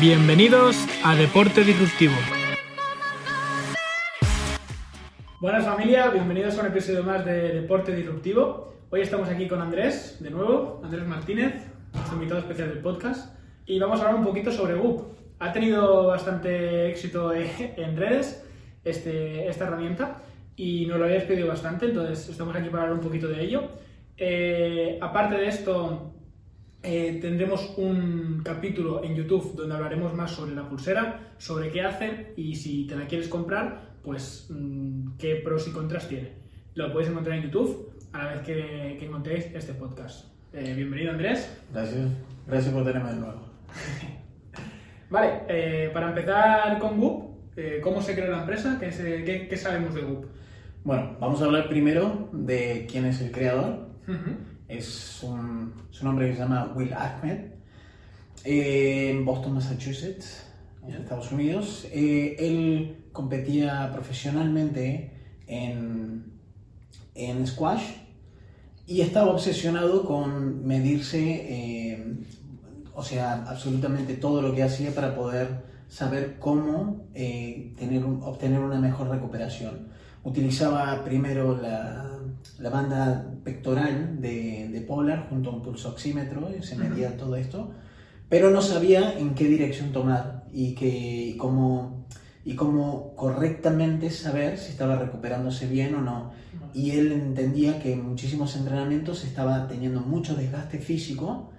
Bienvenidos 0.00 0.76
a 1.02 1.16
Deporte 1.16 1.64
Disruptivo. 1.64 2.12
Buenas 5.40 5.64
familia, 5.64 6.10
bienvenidos 6.10 6.58
a 6.58 6.60
un 6.60 6.66
episodio 6.66 7.02
más 7.02 7.24
de 7.24 7.62
Deporte 7.62 7.96
Disruptivo. 7.96 8.74
Hoy 8.90 9.00
estamos 9.00 9.30
aquí 9.30 9.48
con 9.48 9.62
Andrés, 9.62 10.18
de 10.20 10.30
nuevo, 10.30 10.82
Andrés 10.84 11.06
Martínez, 11.06 11.54
nuestro 11.94 12.14
invitado 12.14 12.40
especial 12.40 12.68
del 12.68 12.80
podcast, 12.80 13.38
y 13.64 13.78
vamos 13.78 13.98
a 13.98 14.02
hablar 14.02 14.20
un 14.20 14.26
poquito 14.26 14.52
sobre 14.52 14.74
Goop. 14.74 15.16
Ha 15.38 15.50
tenido 15.54 16.08
bastante 16.08 16.90
éxito 16.90 17.32
en 17.34 17.96
redes 17.96 18.44
este, 18.84 19.48
esta 19.48 19.64
herramienta 19.64 20.18
y 20.56 20.84
nos 20.84 20.98
lo 20.98 21.06
habéis 21.06 21.22
pedido 21.22 21.48
bastante, 21.48 21.86
entonces 21.86 22.28
estamos 22.28 22.54
aquí 22.54 22.68
para 22.68 22.82
hablar 22.82 22.98
un 22.98 23.04
poquito 23.04 23.28
de 23.28 23.42
ello. 23.42 23.62
Eh, 24.18 24.98
aparte 25.00 25.36
de 25.36 25.48
esto, 25.48 26.15
eh, 26.82 27.18
tendremos 27.20 27.74
un 27.76 28.42
capítulo 28.44 29.02
en 29.02 29.14
YouTube 29.14 29.54
donde 29.56 29.74
hablaremos 29.74 30.14
más 30.14 30.30
sobre 30.30 30.54
la 30.54 30.68
pulsera, 30.68 31.32
sobre 31.38 31.70
qué 31.70 31.82
hace 31.82 32.32
y 32.36 32.54
si 32.54 32.86
te 32.86 32.96
la 32.96 33.06
quieres 33.06 33.28
comprar, 33.28 33.96
pues 34.02 34.46
mm, 34.50 35.16
qué 35.18 35.36
pros 35.36 35.66
y 35.68 35.72
contras 35.72 36.08
tiene. 36.08 36.32
Lo 36.74 36.92
podéis 36.92 37.10
encontrar 37.10 37.38
en 37.38 37.44
YouTube 37.44 37.92
a 38.12 38.24
la 38.24 38.32
vez 38.34 38.40
que, 38.42 38.96
que 38.98 39.06
encontréis 39.06 39.46
este 39.54 39.74
podcast. 39.74 40.26
Eh, 40.52 40.74
bienvenido 40.74 41.12
Andrés. 41.12 41.58
Gracias, 41.72 42.08
gracias 42.46 42.72
por 42.72 42.84
tenerme 42.84 43.10
de 43.10 43.20
nuevo. 43.20 43.40
vale, 45.10 45.90
para 45.92 46.08
empezar 46.08 46.78
con 46.78 47.00
Goop, 47.00 47.36
¿cómo 47.82 48.00
se 48.00 48.14
creó 48.14 48.30
la 48.30 48.40
empresa? 48.40 48.78
¿Qué, 48.78 48.90
qué, 49.24 49.48
qué 49.48 49.56
sabemos 49.56 49.94
de 49.94 50.02
Goop? 50.02 50.26
Bueno, 50.84 51.16
vamos 51.18 51.42
a 51.42 51.46
hablar 51.46 51.68
primero 51.68 52.28
de 52.32 52.86
quién 52.88 53.06
es 53.06 53.20
el 53.20 53.32
creador. 53.32 53.88
Es 54.68 55.22
un, 55.22 55.72
su 55.90 56.04
nombre 56.04 56.32
se 56.32 56.40
llama 56.40 56.72
Will 56.74 56.92
Ahmed, 56.92 57.52
eh, 58.44 59.10
en 59.10 59.24
Boston, 59.24 59.54
Massachusetts, 59.54 60.44
en 60.86 60.94
Estados 60.94 61.30
Unidos. 61.32 61.86
Eh, 61.92 62.36
él 62.38 63.04
competía 63.12 63.90
profesionalmente 63.92 65.12
en, 65.46 66.24
en 67.14 67.46
squash 67.46 67.82
y 68.86 69.00
estaba 69.00 69.32
obsesionado 69.32 70.04
con 70.04 70.66
medirse, 70.66 71.22
eh, 71.22 72.16
o 72.94 73.02
sea, 73.02 73.44
absolutamente 73.48 74.14
todo 74.14 74.42
lo 74.42 74.54
que 74.54 74.62
hacía 74.62 74.94
para 74.94 75.14
poder 75.14 75.64
saber 75.88 76.38
cómo 76.40 77.06
tener, 77.12 78.04
obtener 78.04 78.60
una 78.60 78.80
mejor 78.80 79.08
recuperación 79.08 79.94
utilizaba 80.26 81.04
primero 81.04 81.56
la, 81.56 82.15
la 82.58 82.70
banda 82.70 83.30
pectoral 83.44 84.20
de, 84.20 84.68
de, 84.72 84.80
Polar 84.80 85.28
junto 85.28 85.50
a 85.50 85.54
un 85.54 85.62
pulsoxímetro 85.62 86.50
y 86.56 86.62
se 86.62 86.76
medía 86.76 87.16
todo 87.16 87.36
esto, 87.36 87.72
pero 88.28 88.50
no 88.50 88.62
sabía 88.62 89.18
en 89.18 89.34
qué 89.34 89.44
dirección 89.44 89.92
tomar 89.92 90.44
y, 90.52 90.74
que, 90.74 90.88
y, 90.88 91.36
cómo, 91.36 92.06
y 92.44 92.54
cómo 92.54 93.14
correctamente 93.14 94.10
saber 94.10 94.58
si 94.58 94.70
estaba 94.70 94.96
recuperándose 94.96 95.66
bien 95.66 95.94
o 95.94 96.00
no. 96.00 96.32
Y 96.74 96.92
él 96.92 97.12
entendía 97.12 97.78
que 97.78 97.92
en 97.92 98.06
muchísimos 98.06 98.56
entrenamientos 98.56 99.24
estaba 99.24 99.66
teniendo 99.68 100.00
mucho 100.00 100.34
desgaste 100.34 100.78
físico 100.78 101.50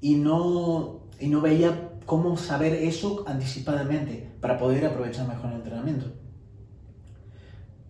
y 0.00 0.16
no, 0.16 1.08
y 1.18 1.28
no 1.28 1.40
veía 1.40 1.90
cómo 2.06 2.36
saber 2.36 2.74
eso 2.74 3.24
anticipadamente 3.26 4.32
para 4.40 4.58
poder 4.58 4.86
aprovechar 4.86 5.28
mejor 5.28 5.50
el 5.50 5.56
entrenamiento. 5.56 6.21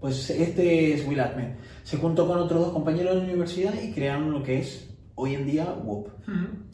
Pues 0.02 0.30
este 0.30 0.94
es 0.94 1.06
Will 1.06 1.20
Ahmed. 1.20 1.50
Se 1.84 1.96
juntó 1.96 2.26
con 2.26 2.36
otros 2.36 2.60
dos 2.60 2.72
compañeros 2.72 3.14
de 3.14 3.20
la 3.20 3.26
universidad 3.28 3.72
y 3.80 3.92
crearon 3.92 4.32
lo 4.32 4.42
que 4.42 4.58
es 4.58 4.92
hoy 5.14 5.36
en 5.36 5.46
día 5.46 5.64
WOP. 5.64 6.08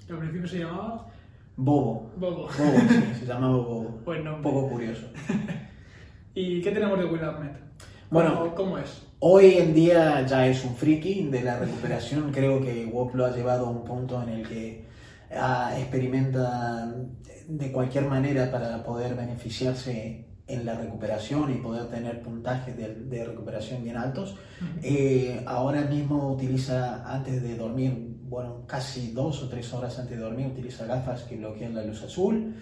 Al 0.08 0.18
principio 0.18 0.48
se 0.48 0.60
llamaba 0.60 1.06
Bobo. 1.54 2.10
Bobo. 2.16 2.48
Bobo, 2.48 2.78
sí, 2.88 3.20
se 3.20 3.26
llamaba 3.26 3.58
Bobo. 3.58 4.00
Buen 4.06 4.26
Un 4.26 4.40
poco 4.40 4.70
curioso. 4.70 5.08
¿Y 6.34 6.62
qué 6.62 6.70
tenemos 6.70 6.98
de 6.98 7.04
Will 7.04 7.22
Ahmed? 7.22 7.50
Bueno, 8.10 8.54
¿cómo 8.54 8.78
es? 8.78 9.02
Hoy 9.18 9.58
en 9.58 9.74
día 9.74 10.24
ya 10.24 10.46
es 10.46 10.64
un 10.64 10.74
friki 10.74 11.24
de 11.24 11.42
la 11.42 11.58
recuperación. 11.58 12.32
Creo 12.32 12.62
que 12.62 12.86
WOP 12.86 13.14
lo 13.14 13.26
ha 13.26 13.36
llevado 13.36 13.66
a 13.66 13.70
un 13.70 13.84
punto 13.84 14.22
en 14.22 14.30
el 14.30 14.48
que 14.48 14.86
ah, 15.36 15.74
experimenta 15.76 16.94
de 17.46 17.72
cualquier 17.72 18.06
manera 18.06 18.50
para 18.50 18.82
poder 18.82 19.14
beneficiarse 19.14 20.27
en 20.48 20.64
la 20.64 20.74
recuperación 20.74 21.52
y 21.52 21.56
poder 21.56 21.86
tener 21.88 22.22
puntajes 22.22 22.76
de, 22.76 23.24
recuperación 23.24 23.84
bien 23.84 23.96
altos. 23.96 24.36
Eh, 24.82 25.42
ahora 25.46 25.82
mismo 25.82 26.32
utiliza 26.32 27.04
antes 27.14 27.42
de 27.42 27.56
dormir, 27.56 28.16
bueno, 28.22 28.64
casi 28.66 29.12
dos 29.12 29.42
o 29.42 29.48
tres 29.48 29.72
horas 29.74 29.98
antes 29.98 30.16
de 30.16 30.24
dormir, 30.24 30.46
utiliza 30.46 30.86
gafas 30.86 31.22
que 31.22 31.36
bloquean 31.36 31.74
la 31.74 31.84
luz 31.84 32.02
azul. 32.02 32.54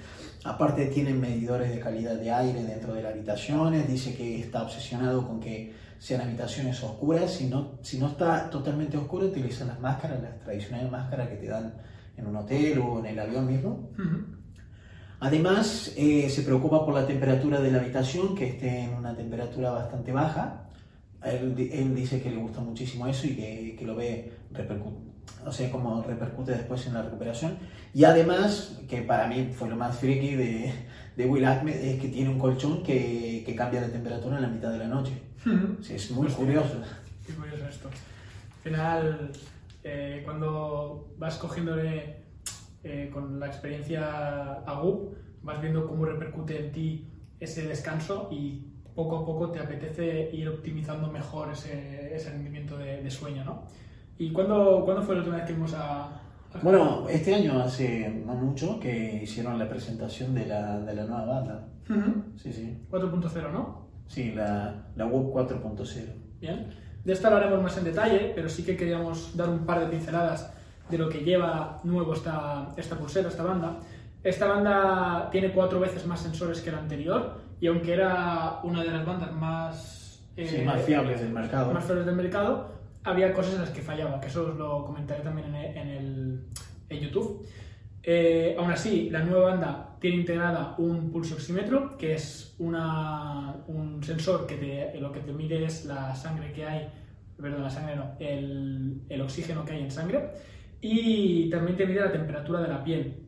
Aparte 0.44 0.86
tiene 0.86 1.14
medidores 1.14 1.70
de 1.70 1.80
calidad 1.80 2.16
de 2.16 2.30
aire 2.30 2.64
dentro 2.64 2.92
de 2.92 3.02
las 3.02 3.12
habitaciones, 3.12 3.88
dice 3.88 4.14
que 4.14 4.40
está 4.40 4.62
obsesionado 4.62 5.26
con 5.26 5.40
que 5.40 5.72
sean 5.98 6.20
habitaciones 6.20 6.82
oscuras, 6.82 7.30
si 7.32 7.46
no, 7.46 7.78
si 7.82 7.98
no 7.98 8.08
está 8.08 8.50
totalmente 8.50 8.96
oscuro 8.96 9.26
utiliza 9.26 9.64
las 9.64 9.80
máscaras, 9.80 10.20
las 10.22 10.38
tradicionales 10.40 10.90
máscaras 10.90 11.28
que 11.28 11.36
te 11.36 11.46
dan 11.46 11.74
en 12.16 12.26
un 12.26 12.36
hotel 12.36 12.78
o 12.80 12.98
en 12.98 13.06
el 13.06 13.18
avión 13.18 13.46
mismo. 13.46 13.90
Además, 15.20 15.92
eh, 15.96 16.28
se 16.28 16.42
preocupa 16.42 16.84
por 16.84 16.94
la 16.94 17.06
temperatura 17.06 17.60
de 17.60 17.70
la 17.70 17.78
habitación, 17.78 18.34
que 18.34 18.48
esté 18.48 18.80
en 18.80 18.94
una 18.94 19.16
temperatura 19.16 19.70
bastante 19.70 20.12
baja. 20.12 20.68
Él, 21.24 21.54
dice 21.94 22.22
que 22.22 22.30
le 22.30 22.36
gusta 22.36 22.60
muchísimo 22.60 23.06
eso 23.06 23.26
y 23.26 23.34
que, 23.76 23.84
lo 23.84 23.96
ve 23.96 24.32
o 25.44 25.52
sea, 25.52 25.70
como 25.70 26.02
repercute 26.02 26.52
después 26.52 26.86
en 26.86 26.94
la 26.94 27.02
recuperación. 27.02 27.58
Y 27.94 28.04
además, 28.04 28.80
que 28.88 29.02
para 29.02 29.26
mí 29.26 29.50
fue 29.52 29.68
lo 29.68 29.76
más 29.76 29.98
friki 29.98 30.34
de, 30.34 30.72
de 31.16 31.26
Will 31.26 31.44
Ahmed, 31.44 31.74
es 31.74 32.00
que 32.00 32.08
tiene 32.08 32.30
un 32.30 32.38
colchón 32.38 32.82
que, 32.82 33.42
que, 33.44 33.56
cambia 33.56 33.80
la 33.80 33.88
temperatura 33.88 34.36
en 34.36 34.42
la 34.42 34.48
mitad 34.48 34.70
de 34.70 34.78
la 34.78 34.86
noche. 34.86 35.12
sí, 35.80 35.94
es 35.94 36.10
muy 36.10 36.28
curioso. 36.28 36.80
Qué 37.26 37.32
curioso 37.32 37.66
esto. 37.68 37.88
Al 37.88 38.62
final, 38.62 39.30
eh, 39.82 40.22
cuando 40.24 41.08
vas 41.16 41.36
cogiéndole 41.36 42.25
eh, 42.86 43.10
con 43.12 43.40
la 43.40 43.46
experiencia 43.46 44.62
AGUP, 44.64 45.14
vas 45.42 45.60
viendo 45.60 45.86
cómo 45.86 46.04
repercute 46.04 46.66
en 46.66 46.72
ti 46.72 47.08
ese 47.40 47.66
descanso 47.66 48.28
y 48.30 48.64
poco 48.94 49.16
a 49.18 49.26
poco 49.26 49.50
te 49.50 49.58
apetece 49.58 50.30
ir 50.32 50.48
optimizando 50.48 51.10
mejor 51.10 51.52
ese, 51.52 52.14
ese 52.14 52.30
rendimiento 52.30 52.78
de, 52.78 53.10
sueño, 53.10 53.44
¿no? 53.44 53.64
¿Y 54.18 54.32
cuándo, 54.32 54.82
¿cuándo, 54.84 55.02
fue 55.02 55.14
la 55.14 55.20
última 55.20 55.36
vez 55.36 55.46
que 55.46 55.52
vimos 55.52 55.74
a, 55.76 56.22
Bueno, 56.62 57.06
este 57.08 57.34
año 57.34 57.60
hace 57.60 58.08
no 58.08 58.34
mucho 58.34 58.80
que 58.80 59.20
hicieron 59.22 59.58
la 59.58 59.68
presentación 59.68 60.34
de 60.34 60.46
la, 60.46 60.80
de 60.80 60.94
la 60.94 61.04
nueva 61.04 61.24
banda. 61.26 61.68
Sí, 62.36 62.52
sí. 62.52 62.78
4.0, 62.90 63.52
¿no? 63.52 63.86
Sí, 64.06 64.32
la, 64.32 64.86
la 64.96 65.06
Web 65.06 65.32
4.0. 65.34 66.04
Bien. 66.40 66.70
De 67.04 67.12
esta 67.12 67.30
lo 67.30 67.36
haremos 67.36 67.62
más 67.62 67.76
en 67.78 67.84
detalle, 67.84 68.32
pero 68.34 68.48
sí 68.48 68.64
que 68.64 68.76
queríamos 68.76 69.36
dar 69.36 69.48
un 69.48 69.66
par 69.66 69.80
de 69.80 69.86
pinceladas 69.86 70.55
de 70.88 70.98
lo 70.98 71.08
que 71.08 71.18
lleva 71.18 71.80
nuevo 71.84 72.14
esta, 72.14 72.72
esta 72.76 72.96
pulsera, 72.96 73.28
esta 73.28 73.42
banda. 73.42 73.78
Esta 74.22 74.46
banda 74.46 75.28
tiene 75.30 75.52
cuatro 75.52 75.78
veces 75.80 76.06
más 76.06 76.20
sensores 76.20 76.60
que 76.60 76.70
la 76.70 76.78
anterior 76.78 77.38
y 77.60 77.68
aunque 77.68 77.92
era 77.92 78.60
una 78.64 78.82
de 78.82 78.90
las 78.90 79.06
bandas 79.06 79.32
más, 79.32 80.20
eh, 80.36 80.64
más 80.64 80.82
fiables 80.82 81.20
del 81.20 81.30
mercado, 81.30 81.72
más 81.72 81.84
fiables 81.84 82.06
del 82.06 82.16
mercado, 82.16 82.68
había 83.04 83.32
cosas 83.32 83.54
en 83.54 83.60
las 83.60 83.70
que 83.70 83.82
fallaba, 83.82 84.20
que 84.20 84.26
eso 84.26 84.48
os 84.48 84.56
lo 84.56 84.84
comentaré 84.84 85.22
también 85.22 85.54
en, 85.54 85.76
en, 85.76 85.88
el, 85.88 86.46
en 86.88 87.00
YouTube. 87.00 87.46
Eh, 88.02 88.54
aún 88.58 88.70
así, 88.70 89.10
la 89.10 89.20
nueva 89.20 89.50
banda 89.50 89.96
tiene 90.00 90.18
integrada 90.18 90.74
un 90.78 91.10
pulso 91.10 91.34
oxímetro, 91.34 91.96
que 91.96 92.14
es 92.14 92.54
una, 92.58 93.56
un 93.68 94.02
sensor 94.02 94.46
que 94.46 94.56
te, 94.56 95.00
lo 95.00 95.10
que 95.12 95.20
te 95.20 95.32
mide 95.32 95.64
es 95.64 95.84
la 95.86 96.14
sangre 96.14 96.52
que 96.52 96.64
hay, 96.64 96.88
perdón, 97.40 97.62
la 97.62 97.70
sangre 97.70 97.96
no, 97.96 98.12
el, 98.18 99.02
el 99.08 99.20
oxígeno 99.20 99.64
que 99.64 99.72
hay 99.72 99.82
en 99.82 99.90
sangre 99.90 100.30
y 100.80 101.50
también 101.50 101.76
te 101.76 101.86
mide 101.86 102.00
la 102.00 102.12
temperatura 102.12 102.60
de 102.60 102.68
la 102.68 102.84
piel. 102.84 103.22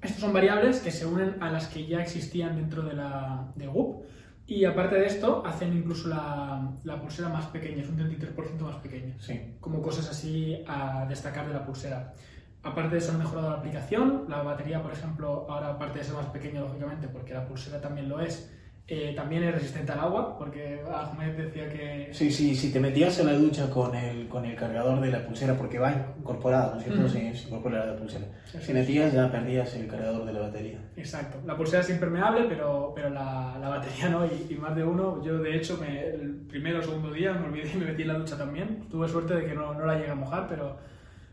Estas 0.00 0.20
son 0.20 0.32
variables 0.32 0.80
que 0.80 0.90
se 0.90 1.06
unen 1.06 1.36
a 1.40 1.50
las 1.50 1.68
que 1.68 1.86
ya 1.86 2.00
existían 2.00 2.56
dentro 2.56 2.82
de 2.82 2.94
la 2.94 3.52
de 3.56 3.66
GUP 3.66 4.04
y 4.46 4.64
aparte 4.64 4.96
de 4.96 5.06
esto 5.06 5.42
hacen 5.44 5.76
incluso 5.76 6.08
la, 6.08 6.70
la 6.84 7.00
pulsera 7.00 7.28
más 7.28 7.46
pequeña, 7.46 7.82
es 7.82 7.88
un 7.88 7.98
33% 7.98 8.60
más 8.60 8.76
pequeña. 8.76 9.16
Sí. 9.18 9.56
Como 9.60 9.82
cosas 9.82 10.08
así 10.08 10.62
a 10.68 11.06
destacar 11.08 11.48
de 11.48 11.54
la 11.54 11.66
pulsera. 11.66 12.12
Aparte 12.62 12.94
de 12.94 12.98
eso 12.98 13.12
han 13.12 13.18
mejorado 13.18 13.50
la 13.50 13.56
aplicación, 13.56 14.26
la 14.28 14.42
batería 14.42 14.82
por 14.82 14.92
ejemplo 14.92 15.46
ahora 15.48 15.70
aparte 15.70 15.98
de 15.98 16.04
ser 16.04 16.14
más 16.14 16.26
pequeña 16.26 16.60
lógicamente 16.60 17.08
porque 17.08 17.34
la 17.34 17.46
pulsera 17.46 17.80
también 17.80 18.08
lo 18.08 18.20
es, 18.20 18.52
eh, 18.88 19.14
también 19.16 19.42
es 19.42 19.52
resistente 19.52 19.90
al 19.90 19.98
agua, 19.98 20.38
porque 20.38 20.80
Ahmed 20.88 21.36
decía 21.36 21.68
que... 21.68 22.08
Sí, 22.12 22.30
sí, 22.30 22.54
si 22.54 22.72
te 22.72 22.78
metías 22.78 23.18
en 23.18 23.26
la 23.26 23.32
ducha 23.32 23.68
con 23.68 23.92
el, 23.96 24.28
con 24.28 24.44
el 24.44 24.54
cargador 24.54 25.00
de 25.00 25.10
la 25.10 25.26
pulsera, 25.26 25.54
porque 25.56 25.80
va 25.80 26.14
incorporado, 26.16 26.74
¿no 26.74 26.80
es 26.80 26.84
cierto? 26.86 27.08
Sí, 27.08 27.34
se 27.34 27.48
incorpora 27.48 27.84
la 27.84 27.96
pulsera. 27.96 28.26
si 28.44 28.72
metías 28.72 29.12
ya 29.12 29.28
perdías 29.28 29.74
el 29.74 29.88
cargador 29.88 30.24
de 30.24 30.32
la 30.32 30.40
batería. 30.40 30.78
Exacto. 30.96 31.38
La 31.44 31.56
pulsera 31.56 31.82
es 31.82 31.90
impermeable, 31.90 32.46
pero, 32.48 32.92
pero 32.94 33.10
la, 33.10 33.58
la 33.60 33.68
batería 33.70 34.08
no, 34.08 34.24
y, 34.24 34.54
más 34.54 34.76
de 34.76 34.84
uno. 34.84 35.20
Yo, 35.24 35.38
de 35.38 35.56
hecho, 35.56 35.78
me, 35.78 36.06
el 36.06 36.36
primero 36.48 36.78
o 36.78 36.82
segundo 36.82 37.10
día 37.10 37.32
me 37.32 37.46
olvidé 37.46 37.72
y 37.74 37.78
me 37.78 37.86
metí 37.86 38.02
en 38.02 38.08
la 38.08 38.18
ducha 38.18 38.38
también. 38.38 38.84
Tuve 38.88 39.08
suerte 39.08 39.34
de 39.34 39.46
que 39.46 39.54
no, 39.54 39.74
no 39.74 39.84
la 39.84 39.98
llegué 39.98 40.12
a 40.12 40.14
mojar, 40.14 40.46
pero, 40.48 40.76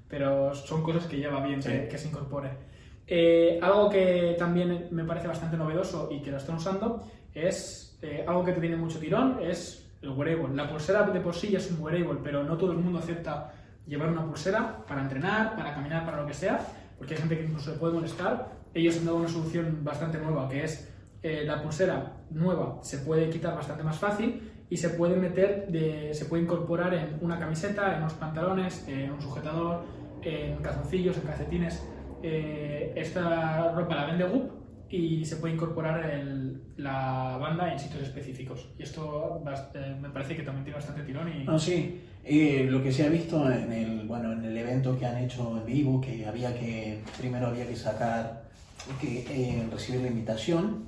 pero 0.09 0.55
son 0.55 0.81
cosas 0.81 1.05
que 1.05 1.19
ya 1.19 1.29
va 1.29 1.45
bien 1.45 1.59
que, 1.59 1.87
que 1.87 1.97
se 1.99 2.07
incorpore. 2.07 2.72
Eh, 3.07 3.59
algo 3.61 3.89
que 3.89 4.35
también 4.37 4.87
me 4.91 5.03
parece 5.03 5.27
bastante 5.27 5.57
novedoso 5.57 6.09
y 6.11 6.21
que 6.21 6.31
lo 6.31 6.37
están 6.37 6.55
usando 6.55 7.03
es 7.33 7.97
eh, 8.01 8.23
algo 8.27 8.43
que 8.43 8.53
te 8.53 8.61
tiene 8.61 8.75
mucho 8.75 8.99
tirón, 8.99 9.39
es 9.41 9.89
el 10.01 10.09
wearable. 10.09 10.55
La 10.55 10.69
pulsera 10.69 11.03
de 11.03 11.19
por 11.19 11.33
sí 11.33 11.49
ya 11.49 11.57
es 11.57 11.71
un 11.71 11.81
wearable, 11.81 12.19
pero 12.23 12.43
no 12.43 12.57
todo 12.57 12.71
el 12.71 12.77
mundo 12.77 12.99
acepta 12.99 13.51
llevar 13.85 14.09
una 14.09 14.25
pulsera 14.25 14.85
para 14.87 15.01
entrenar, 15.01 15.55
para 15.55 15.73
caminar, 15.73 16.05
para 16.05 16.21
lo 16.21 16.27
que 16.27 16.33
sea, 16.33 16.59
porque 16.97 17.15
hay 17.15 17.19
gente 17.19 17.37
que 17.37 17.45
incluso 17.45 17.73
se 17.73 17.79
puede 17.79 17.93
molestar. 17.93 18.51
Ellos 18.73 18.97
han 18.97 19.05
dado 19.05 19.17
una 19.17 19.27
solución 19.27 19.83
bastante 19.83 20.17
nueva, 20.17 20.47
que 20.49 20.63
es 20.63 20.89
eh, 21.21 21.43
la 21.45 21.61
pulsera 21.61 22.17
nueva 22.31 22.79
se 22.81 22.97
puede 22.97 23.29
quitar 23.29 23.55
bastante 23.55 23.81
más 23.81 23.97
fácil 23.97 24.51
y 24.69 24.75
se 24.75 24.89
puede 24.89 25.15
meter, 25.15 25.67
de, 25.69 26.13
se 26.13 26.25
puede 26.25 26.43
incorporar 26.43 26.93
en 26.93 27.17
una 27.21 27.39
camiseta, 27.39 27.93
en 27.93 27.99
unos 27.99 28.13
pantalones, 28.13 28.85
en 28.87 29.11
un 29.11 29.21
sujetador, 29.21 29.83
en 30.21 30.57
calzoncillos, 30.57 31.15
en 31.17 31.23
calcetines. 31.23 31.81
Eh, 32.23 32.93
esta 32.95 33.71
ropa 33.73 33.95
la 33.95 34.05
vende 34.05 34.23
Goop 34.23 34.51
y 34.89 35.25
se 35.25 35.37
puede 35.37 35.55
incorporar 35.55 36.09
el, 36.09 36.61
la 36.77 37.37
banda 37.39 37.71
en 37.71 37.77
sitios 37.77 38.03
específicos. 38.03 38.69
Y 38.77 38.83
esto 38.83 39.43
eh, 39.73 39.95
me 39.99 40.09
parece 40.09 40.35
que 40.35 40.43
también 40.43 40.63
tiene 40.63 40.77
bastante 40.77 41.03
tirón. 41.03 41.29
Y... 41.29 41.43
No, 41.43 41.59
sí. 41.59 42.01
Eh, 42.23 42.67
lo 42.69 42.81
que 42.81 42.91
se 42.91 43.05
ha 43.05 43.09
visto 43.09 43.51
en 43.51 43.71
el, 43.71 44.07
bueno, 44.07 44.31
en 44.31 44.45
el 44.45 44.57
evento 44.57 44.97
que 44.97 45.05
han 45.05 45.17
hecho 45.17 45.57
en 45.57 45.65
vivo, 45.65 45.99
que 45.99 46.25
había 46.25 46.57
que, 46.57 47.01
primero 47.17 47.47
había 47.47 47.67
que 47.67 47.75
sacar, 47.75 48.43
que 49.01 49.65
recibir 49.69 50.01
la 50.01 50.07
invitación, 50.07 50.85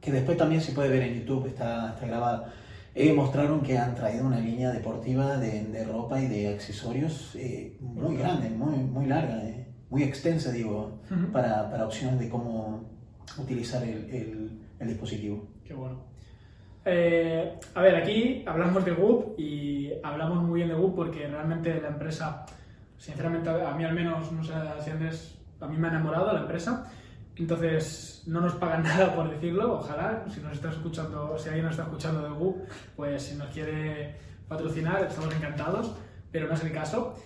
que 0.00 0.10
después 0.10 0.36
también 0.36 0.60
se 0.60 0.72
puede 0.72 0.88
ver 0.88 1.02
en 1.02 1.20
YouTube, 1.20 1.46
está, 1.46 1.90
está 1.90 2.06
grabada 2.06 2.52
eh, 2.96 3.12
mostraron 3.12 3.60
que 3.60 3.76
han 3.76 3.96
traído 3.96 4.24
una 4.24 4.38
línea 4.38 4.70
deportiva 4.70 5.36
de, 5.36 5.64
de 5.64 5.84
ropa 5.84 6.20
y 6.20 6.28
de 6.28 6.48
accesorios 6.54 7.34
eh, 7.34 7.76
muy 7.80 8.16
grande, 8.16 8.50
muy, 8.50 8.78
muy 8.78 9.06
larga, 9.06 9.42
eh, 9.42 9.53
muy 9.94 10.02
extensa, 10.02 10.50
digo, 10.50 11.00
para, 11.32 11.70
para, 11.70 11.86
opciones 11.86 12.18
de 12.18 12.28
cómo 12.28 12.82
utilizar 13.38 13.82
el, 13.82 14.10
el, 14.10 14.60
el 14.78 14.88
dispositivo. 14.88 15.46
Qué 15.64 15.72
bueno. 15.72 16.02
Eh, 16.84 17.58
a 17.74 17.80
ver, 17.80 17.96
aquí 17.96 18.44
hablamos 18.46 18.84
de 18.84 18.90
Goop 18.90 19.38
y 19.38 19.92
hablamos 20.02 20.42
muy 20.42 20.56
bien 20.56 20.68
de 20.68 20.74
Goop 20.74 20.96
porque 20.96 21.26
realmente 21.26 21.80
la 21.80 21.88
empresa, 21.88 22.44
sinceramente, 22.98 23.48
a 23.48 23.74
mí 23.74 23.84
al 23.84 23.94
menos, 23.94 24.32
no 24.32 24.42
sé 24.42 24.52
si 24.82 24.90
Andrés, 24.90 25.38
a 25.60 25.66
mí 25.66 25.78
me 25.78 25.86
ha 25.86 25.90
enamorado 25.90 26.32
la 26.32 26.40
empresa 26.40 26.90
entonces, 27.36 28.22
no 28.26 28.40
nos 28.40 28.54
pagan 28.54 28.82
nada 28.84 29.14
por 29.14 29.30
decirlo, 29.30 29.74
ojalá, 29.74 30.24
si 30.32 30.40
nos 30.40 30.52
está 30.52 30.70
escuchando, 30.70 31.36
si 31.38 31.48
alguien 31.48 31.64
nos 31.64 31.72
está 31.72 31.84
escuchando 31.84 32.22
de 32.22 32.30
Google, 32.30 32.64
pues 32.96 33.22
si 33.22 33.36
nos 33.36 33.48
quiere 33.48 34.16
patrocinar, 34.48 35.04
estamos 35.04 35.34
encantados, 35.34 35.94
pero 36.30 36.46
no 36.46 36.54
es 36.54 36.62
el 36.62 36.72
caso. 36.72 37.16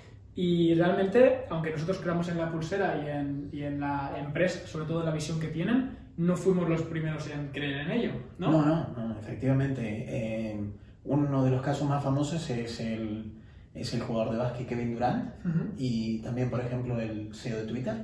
Y 0.41 0.73
realmente, 0.75 1.47
aunque 1.51 1.73
nosotros 1.73 1.99
creamos 1.99 2.29
en 2.29 2.39
la 2.39 2.49
pulsera 2.49 3.03
y 3.05 3.09
en, 3.09 3.49
y 3.51 3.65
en 3.65 3.81
la 3.81 4.15
empresa, 4.17 4.65
sobre 4.69 4.87
todo 4.87 5.01
en 5.01 5.07
la 5.07 5.11
visión 5.11 5.41
que 5.41 5.49
tienen, 5.49 5.99
no 6.17 6.37
fuimos 6.37 6.69
los 6.69 6.83
primeros 6.83 7.29
en 7.29 7.49
creer 7.49 7.81
en 7.81 7.91
ello, 7.91 8.13
¿no? 8.39 8.53
No, 8.53 8.89
no, 8.97 9.19
efectivamente. 9.19 9.83
Eh, 9.83 10.61
uno 11.07 11.43
de 11.43 11.51
los 11.51 11.61
casos 11.61 11.89
más 11.89 12.05
famosos 12.05 12.49
es 12.51 12.79
el, 12.79 13.33
es 13.75 13.93
el 13.95 14.01
jugador 14.01 14.31
de 14.31 14.39
básquet 14.39 14.69
Kevin 14.69 14.95
Durant 14.95 15.29
y 15.77 16.21
también, 16.21 16.51
por 16.51 16.61
ejemplo, 16.61 17.01
el 17.01 17.35
CEO 17.35 17.59
de 17.59 17.65
Twitter 17.65 17.97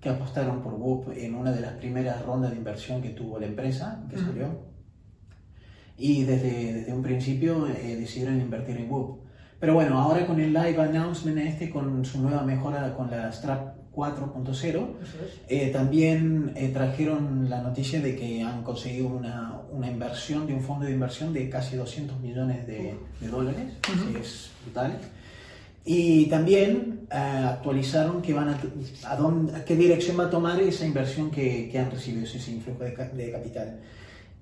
que 0.00 0.08
apostaron 0.08 0.64
por 0.64 0.74
Whoop 0.74 1.12
en 1.14 1.36
una 1.36 1.52
de 1.52 1.60
las 1.60 1.74
primeras 1.74 2.26
rondas 2.26 2.50
de 2.50 2.56
inversión 2.56 3.00
que 3.00 3.10
tuvo 3.10 3.38
la 3.38 3.46
empresa, 3.46 4.04
que 4.10 4.18
salió. 4.18 4.64
Y 5.96 6.24
desde, 6.24 6.72
desde 6.72 6.92
un 6.92 7.02
principio 7.02 7.68
eh, 7.68 7.94
decidieron 7.94 8.40
invertir 8.40 8.78
en 8.78 8.90
Whoop. 8.90 9.27
Pero 9.60 9.74
bueno, 9.74 9.98
ahora 9.98 10.26
con 10.26 10.40
el 10.40 10.52
live 10.52 10.80
announcement 10.80 11.38
este, 11.38 11.70
con 11.70 12.04
su 12.04 12.20
nueva 12.20 12.42
mejora 12.42 12.94
con 12.94 13.10
la 13.10 13.32
Strap 13.32 13.76
4.0, 13.94 14.86
eh, 15.48 15.70
también 15.72 16.52
eh, 16.54 16.68
trajeron 16.68 17.50
la 17.50 17.60
noticia 17.60 18.00
de 18.00 18.14
que 18.14 18.42
han 18.42 18.62
conseguido 18.62 19.08
una, 19.08 19.60
una, 19.72 19.90
inversión 19.90 20.46
de 20.46 20.54
un 20.54 20.62
fondo 20.62 20.86
de 20.86 20.92
inversión 20.92 21.32
de 21.32 21.50
casi 21.50 21.76
200 21.76 22.20
millones 22.20 22.64
de, 22.68 22.94
de 23.20 23.28
dólares, 23.28 23.72
es 24.20 24.50
brutal. 24.64 25.00
Y 25.84 26.26
también 26.26 27.08
eh, 27.10 27.16
actualizaron 27.16 28.22
que 28.22 28.34
van 28.34 28.50
a, 28.50 28.60
a, 29.04 29.16
dónde, 29.16 29.56
a, 29.56 29.64
qué 29.64 29.74
dirección 29.74 30.18
va 30.20 30.26
a 30.26 30.30
tomar 30.30 30.60
esa 30.60 30.86
inversión 30.86 31.30
que, 31.30 31.68
que 31.72 31.78
han 31.78 31.90
recibido, 31.90 32.24
ese 32.24 32.52
influjo 32.52 32.84
de, 32.84 32.90
de, 32.90 33.32
capital. 33.32 33.80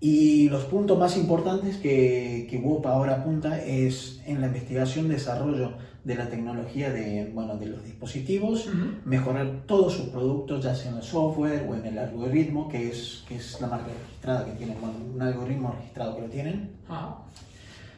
Y 0.01 0.49
los 0.51 0.65
puntos 0.65 0.99
más 0.99 1.17
importantes 1.17 1.77
que, 1.79 2.47
que 2.51 2.59
WOP 2.59 2.87
ahora 2.87 3.15
apunta 3.17 3.61
es 3.63 4.21
en 4.27 4.41
la 4.41 4.49
investigación, 4.49 5.09
desarrollo 5.09 5.73
de 6.05 6.15
la 6.15 6.29
tecnología 6.29 6.93
de, 6.93 7.31
bueno, 7.35 7.57
de 7.57 7.67
los 7.67 7.83
dispositivos, 7.83 8.67
uh 8.67 8.71
-huh. 8.71 9.05
mejorar 9.05 9.63
todos 9.67 9.95
sus 9.95 10.09
productos, 10.11 10.63
ya 10.63 10.75
sea 10.75 10.93
en 10.93 10.99
el 10.99 11.03
software 11.03 11.67
o 11.69 11.75
en 11.75 11.87
el 11.87 11.99
algoritmo, 11.99 12.69
que 12.69 12.91
es, 12.91 13.25
que 13.27 13.37
es 13.37 13.61
la 13.61 13.67
marca 13.67 13.89
registrada 13.89 14.45
que 14.45 14.53
tienen, 14.53 14.77
bueno, 14.81 14.95
un 15.15 15.21
algoritmo 15.21 15.73
registrado 15.73 16.15
que 16.15 16.23
lo 16.23 16.29
tienen. 16.29 16.71
Uh 16.89 16.93
-huh. 16.93 17.15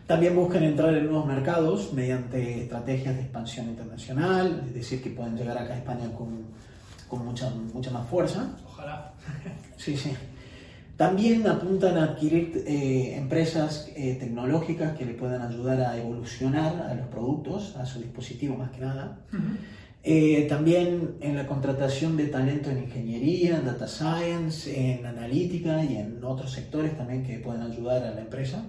También 0.06 0.34
buscan 0.34 0.62
entrar 0.62 0.94
en 0.94 1.04
nuevos 1.04 1.26
mercados 1.26 1.92
mediante 1.92 2.62
estrategias 2.62 3.14
de 3.16 3.22
expansión 3.22 3.66
internacional, 3.66 4.62
es 4.66 4.72
decir, 4.72 5.02
que 5.02 5.10
pueden 5.10 5.36
llegar 5.36 5.58
acá 5.58 5.74
a 5.74 5.76
España 5.76 6.10
con, 6.16 6.46
con 7.08 7.26
mucha, 7.26 7.50
mucha 7.74 7.90
más 7.90 8.08
fuerza. 8.08 8.56
Ojalá. 8.64 9.12
Sí, 9.76 9.94
sí. 9.98 10.12
También 10.98 11.46
apuntan 11.46 11.96
a 11.96 12.02
adquirir 12.02 12.64
eh, 12.66 13.14
empresas 13.16 13.88
eh, 13.94 14.16
tecnológicas 14.18 14.98
que 14.98 15.06
le 15.06 15.14
puedan 15.14 15.42
ayudar 15.42 15.80
a 15.80 15.96
evolucionar 15.96 16.88
a 16.90 16.92
los 16.92 17.06
productos, 17.06 17.76
a 17.76 17.86
su 17.86 18.00
dispositivo 18.00 18.56
más 18.56 18.72
que 18.72 18.80
nada. 18.80 19.20
Uh 19.32 19.36
-huh. 19.36 19.56
eh, 20.02 20.46
también 20.48 21.14
en 21.20 21.36
la 21.36 21.46
contratación 21.46 22.16
de 22.16 22.26
talento 22.26 22.68
en 22.68 22.78
ingeniería, 22.78 23.58
en 23.58 23.66
data 23.66 23.86
science, 23.86 24.58
en 24.74 25.06
analítica 25.06 25.84
y 25.84 25.98
en 25.98 26.18
otros 26.24 26.50
sectores 26.50 26.96
también 26.96 27.22
que 27.22 27.38
pueden 27.38 27.62
ayudar 27.62 28.02
a 28.02 28.10
la 28.10 28.22
empresa. 28.22 28.64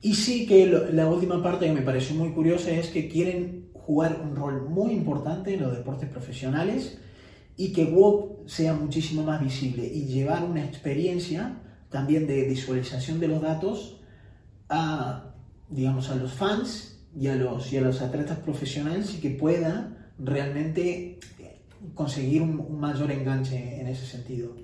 Y 0.00 0.14
sí 0.14 0.46
que 0.46 0.66
lo, 0.66 0.92
la 0.92 1.08
última 1.08 1.42
parte 1.42 1.66
que 1.66 1.72
me 1.72 1.82
pareció 1.82 2.14
muy 2.14 2.30
curiosa 2.30 2.70
es 2.70 2.86
que 2.86 3.08
quieren 3.08 3.70
jugar 3.74 4.20
un 4.22 4.36
rol 4.36 4.70
muy 4.70 4.92
importante 4.92 5.54
en 5.54 5.62
los 5.62 5.76
deportes 5.76 6.08
profesionales 6.08 6.98
y 7.56 7.72
que 7.72 7.84
WOP 7.84 8.48
sea 8.48 8.74
muchísimo 8.74 9.22
más 9.22 9.40
visible 9.40 9.86
y 9.86 10.06
llevar 10.06 10.44
una 10.44 10.64
experiencia 10.64 11.58
también 11.90 12.26
de 12.26 12.48
visualización 12.48 13.20
de 13.20 13.28
los 13.28 13.42
datos 13.42 14.00
a, 14.68 15.34
digamos, 15.68 16.08
a 16.10 16.16
los 16.16 16.32
fans 16.32 16.98
y 17.14 17.28
a 17.28 17.36
los, 17.36 17.72
y 17.72 17.76
a 17.76 17.82
los 17.82 18.00
atletas 18.00 18.38
profesionales 18.38 19.14
y 19.14 19.20
que 19.20 19.30
pueda 19.30 20.10
realmente 20.18 21.18
conseguir 21.94 22.42
un, 22.42 22.80
mayor 22.80 23.10
enganche 23.10 23.80
en 23.80 23.86
ese 23.86 24.06
sentido. 24.06 24.54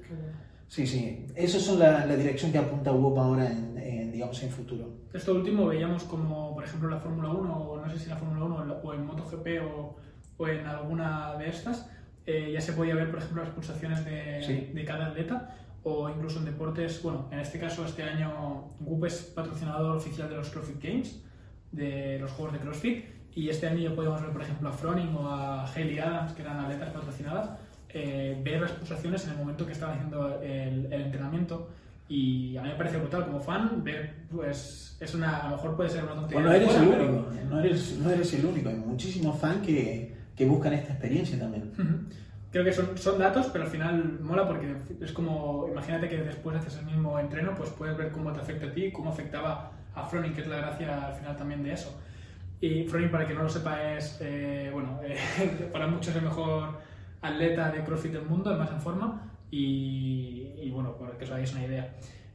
Sí, 0.69 0.87
sí. 0.87 1.27
Esa 1.35 1.59
es 1.59 1.69
la, 1.79 2.07
la 2.07 2.17
dirección 2.17 2.53
que 2.53 2.59
apunta 2.59 2.93
WOP 2.93 3.19
ahora 3.19 3.51
en, 3.51 3.77
en, 3.79 4.13
digamos, 4.13 4.43
en 4.43 4.51
futuro. 4.51 4.89
Esto 5.13 5.35
último 5.35 5.67
veíamos 5.67 6.05
como, 6.05 6.55
por 6.55 6.65
ejemplo, 6.65 6.89
la 6.89 6.99
Fórmula 6.99 7.31
1, 7.31 7.57
o 7.57 7.81
no 7.81 7.91
sé 7.91 7.99
si 7.99 8.09
la 8.09 8.17
Fórmula 8.17 8.45
1 8.45 8.81
o 8.83 8.95
en 8.95 9.07
MotoGP 9.07 9.47
o, 9.63 9.97
o 10.37 10.49
en 10.49 10.67
alguna 10.67 11.37
de 11.37 11.49
estas, 11.49 11.89
eh, 12.31 12.51
ya 12.53 12.61
se 12.61 12.75
podía 12.75 12.95
ver, 12.95 13.11
por 13.11 13.21
ejemplo, 13.21 13.43
las 13.43 13.55
pulsaciones 13.55 14.05
de, 14.05 14.43
sí. 14.43 14.71
de, 14.75 14.85
cada 14.85 15.07
atleta 15.07 15.57
o 15.83 16.11
incluso 16.11 16.41
en 16.41 16.45
deportes, 16.45 17.03
bueno, 17.03 17.27
en 17.33 17.39
este 17.39 17.59
caso 17.59 17.87
este 17.87 18.03
año 18.03 18.75
Goop 18.81 19.07
es 19.07 19.33
patrocinador 19.35 19.97
oficial 19.97 20.29
de 20.29 20.37
los 20.37 20.51
CrossFit 20.51 20.83
Games, 20.83 21.23
de 21.73 22.19
los 22.21 22.31
Juegos 22.33 22.53
de 22.53 22.59
CrossFit, 22.59 23.05
y 23.35 23.49
este 23.49 23.67
año 23.67 23.79
ya 23.79 23.95
podemos 23.95 24.21
ver, 24.21 24.31
por 24.31 24.43
ejemplo, 24.43 24.69
a 24.69 24.73
Froning 24.73 25.15
o 25.17 25.27
a 25.27 25.67
Hayley 25.73 25.99
Adams, 26.01 26.33
que 26.33 26.43
eran 26.43 26.59
atletas 26.59 26.91
patrocinadas, 26.91 27.51
eh, 27.89 28.39
ver 28.45 28.61
las 28.61 28.73
pulsaciones 28.73 29.25
en 29.25 29.31
el 29.31 29.37
momento 29.39 29.65
que 29.65 29.73
estaban 29.73 29.97
haciendo 29.97 30.39
el, 30.43 30.93
el, 30.93 31.01
entrenamiento 31.01 31.71
y 32.11 32.59
a 32.59 32.63
mí 32.63 32.69
me 32.69 32.75
parece 32.75 32.99
brutal 32.99 33.25
como 33.25 33.41
fan 33.41 33.83
ver 33.83 34.27
pues 34.31 34.99
es 35.01 35.15
una 35.15 35.39
a 35.39 35.45
lo 35.49 35.57
mejor 35.57 35.77
puede 35.77 35.89
ser 35.89 36.05
una 36.05 36.15
tontería 36.15 36.45
bueno, 36.45 36.51
no 36.51 36.67
eres 36.67 36.77
el 36.77 36.89
único 36.89 37.27
pero... 37.31 37.49
no, 37.49 37.61
eres, 37.61 37.99
no 37.99 38.11
eres 38.11 38.35
el 38.35 38.45
único 38.45 38.69
hay 38.69 38.77
muchísimos 38.77 39.39
fans 39.41 39.67
que, 39.67 40.18
que 40.39 40.47
buscan 40.47 40.73
esta 40.73 40.93
experiencia 40.93 41.39
también 41.39 41.73
creo 42.51 42.65
que 42.65 42.73
son, 42.73 42.97
son 42.97 43.19
datos 43.19 43.49
pero 43.53 43.65
al 43.65 43.71
final 43.71 44.21
mola 44.21 44.47
porque 44.47 44.75
es 45.01 45.13
como 45.13 45.67
imagínate 45.71 46.09
que 46.09 46.19
después 46.19 46.57
haces 46.57 46.79
el 46.79 46.87
mismo 46.87 47.19
entreno 47.19 47.55
pues 47.55 47.71
puedes 47.71 47.97
ver 47.99 48.11
cómo 48.11 48.33
te 48.33 48.41
afecta 48.41 48.67
a 48.67 48.73
ti 48.73 48.91
cómo 48.93 49.11
afectaba 49.11 49.73
a 49.95 50.05
Froning 50.05 50.33
que 50.33 50.41
es 50.41 50.47
la 50.47 50.59
gracia 50.59 51.09
al 51.09 51.15
final 51.15 51.37
también 51.37 51.63
de 51.63 51.73
eso 51.73 52.01
y 52.61 52.85
Froning 52.85 53.11
para 53.11 53.27
que 53.27 53.35
no 53.35 53.43
lo 53.43 53.49
sepa 53.49 53.93
es 53.93 54.19
eh, 54.23 54.71
bueno 54.73 55.01
eh, 55.05 55.69
para 55.73 55.87
muchos 55.87 56.15
el 56.17 56.23
mejor 56.23 56.89
atleta 57.21 57.71
de 57.71 57.85
CrossFit 57.85 58.13
del 58.13 58.25
mundo, 58.25 58.51
el 58.51 58.59
más 58.59 58.71
en 58.71 58.81
forma, 58.81 59.31
y, 59.51 60.53
y 60.61 60.71
bueno, 60.71 60.97
para 60.97 61.17
que 61.17 61.25
os 61.25 61.31
hagáis 61.31 61.53
una 61.53 61.65
idea. 61.65 61.95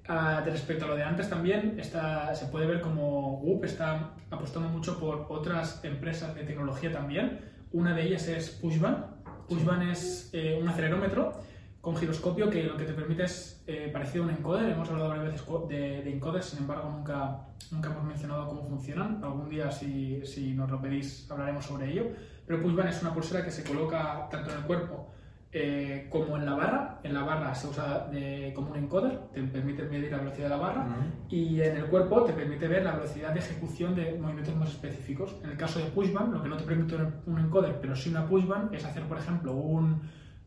Uh, 0.10 0.43
respecto 0.45 0.83
a 0.86 0.89
lo 0.89 0.95
de 0.95 1.03
antes 1.03 1.29
también, 1.29 1.79
está, 1.79 2.36
se 2.36 2.48
puede 2.48 2.65
ver 2.65 2.81
como 2.81 3.39
Whoop 3.39 3.63
está 3.63 4.12
apostando 4.29 4.67
mucho 4.67 5.00
por 5.00 5.27
otras 5.29 5.83
empresas 5.83 6.36
de 6.36 6.43
tecnología 6.43 6.91
también. 6.91 7.52
Una 7.73 7.95
de 7.95 8.03
ellas 8.03 8.27
es 8.27 8.51
Pushban. 8.51 9.07
Pushban 9.49 9.81
es 9.89 10.29
eh, 10.31 10.59
un 10.61 10.69
acelerómetro 10.69 11.33
con 11.81 11.97
giroscopio 11.97 12.47
que 12.47 12.63
lo 12.63 12.77
que 12.77 12.85
te 12.85 12.93
permite 12.93 13.23
es 13.23 13.63
eh, 13.65 13.89
parecido 13.91 14.23
a 14.23 14.27
un 14.27 14.33
encoder. 14.33 14.71
Hemos 14.71 14.87
hablado 14.89 15.09
varias 15.09 15.33
veces 15.33 15.47
de, 15.67 16.03
de 16.03 16.13
encoders, 16.13 16.45
sin 16.45 16.59
embargo 16.59 16.91
nunca, 16.91 17.47
nunca 17.71 17.89
hemos 17.89 18.03
mencionado 18.03 18.47
cómo 18.47 18.63
funcionan. 18.63 19.23
Algún 19.23 19.49
día, 19.49 19.71
si, 19.71 20.23
si 20.23 20.53
nos 20.53 20.69
lo 20.69 20.79
pedís, 20.79 21.29
hablaremos 21.31 21.65
sobre 21.65 21.91
ello. 21.91 22.11
Pero 22.45 22.61
Pushban 22.61 22.89
es 22.89 23.01
una 23.01 23.11
pulsera 23.11 23.43
que 23.43 23.49
se 23.49 23.63
coloca 23.63 24.27
tanto 24.29 24.51
en 24.51 24.57
el 24.57 24.63
cuerpo 24.65 25.12
eh, 25.55 26.07
como 26.10 26.36
en 26.36 26.45
la 26.45 26.55
barra. 26.55 27.00
En 27.03 27.13
la 27.13 27.24
barra 27.24 27.53
se 27.53 27.67
usa 27.67 28.10
como 28.55 28.72
un 28.72 28.77
encoder, 28.77 29.19
te 29.33 29.43
permite 29.43 29.83
medir 29.83 30.12
la 30.12 30.17
velocidad 30.17 30.45
de 30.45 30.50
la 30.50 30.57
barra, 30.57 30.88
y 31.29 31.62
en 31.62 31.77
el 31.77 31.86
cuerpo 31.86 32.24
te 32.24 32.33
permite 32.33 32.67
ver 32.67 32.83
la 32.83 32.93
velocidad 32.93 33.33
de 33.33 33.39
ejecución 33.39 33.93
de 33.93 34.17
movimientos 34.19 34.55
más 34.55 34.69
específicos. 34.69 35.36
En 35.43 35.51
el 35.51 35.57
caso 35.57 35.79
de 35.79 35.86
pushband, 35.86 36.33
lo 36.33 36.41
que 36.41 36.50
no 36.50 36.57
te 36.57 36.63
permite 36.63 36.95
un 37.27 37.39
encoder, 37.39 37.79
pero 37.79 37.95
sí 37.95 38.10
una 38.10 38.25
pushband, 38.25 38.74
es 38.74 38.83
hacer, 38.83 39.03
por 39.03 39.19
ejemplo, 39.19 39.53
un 39.53 40.01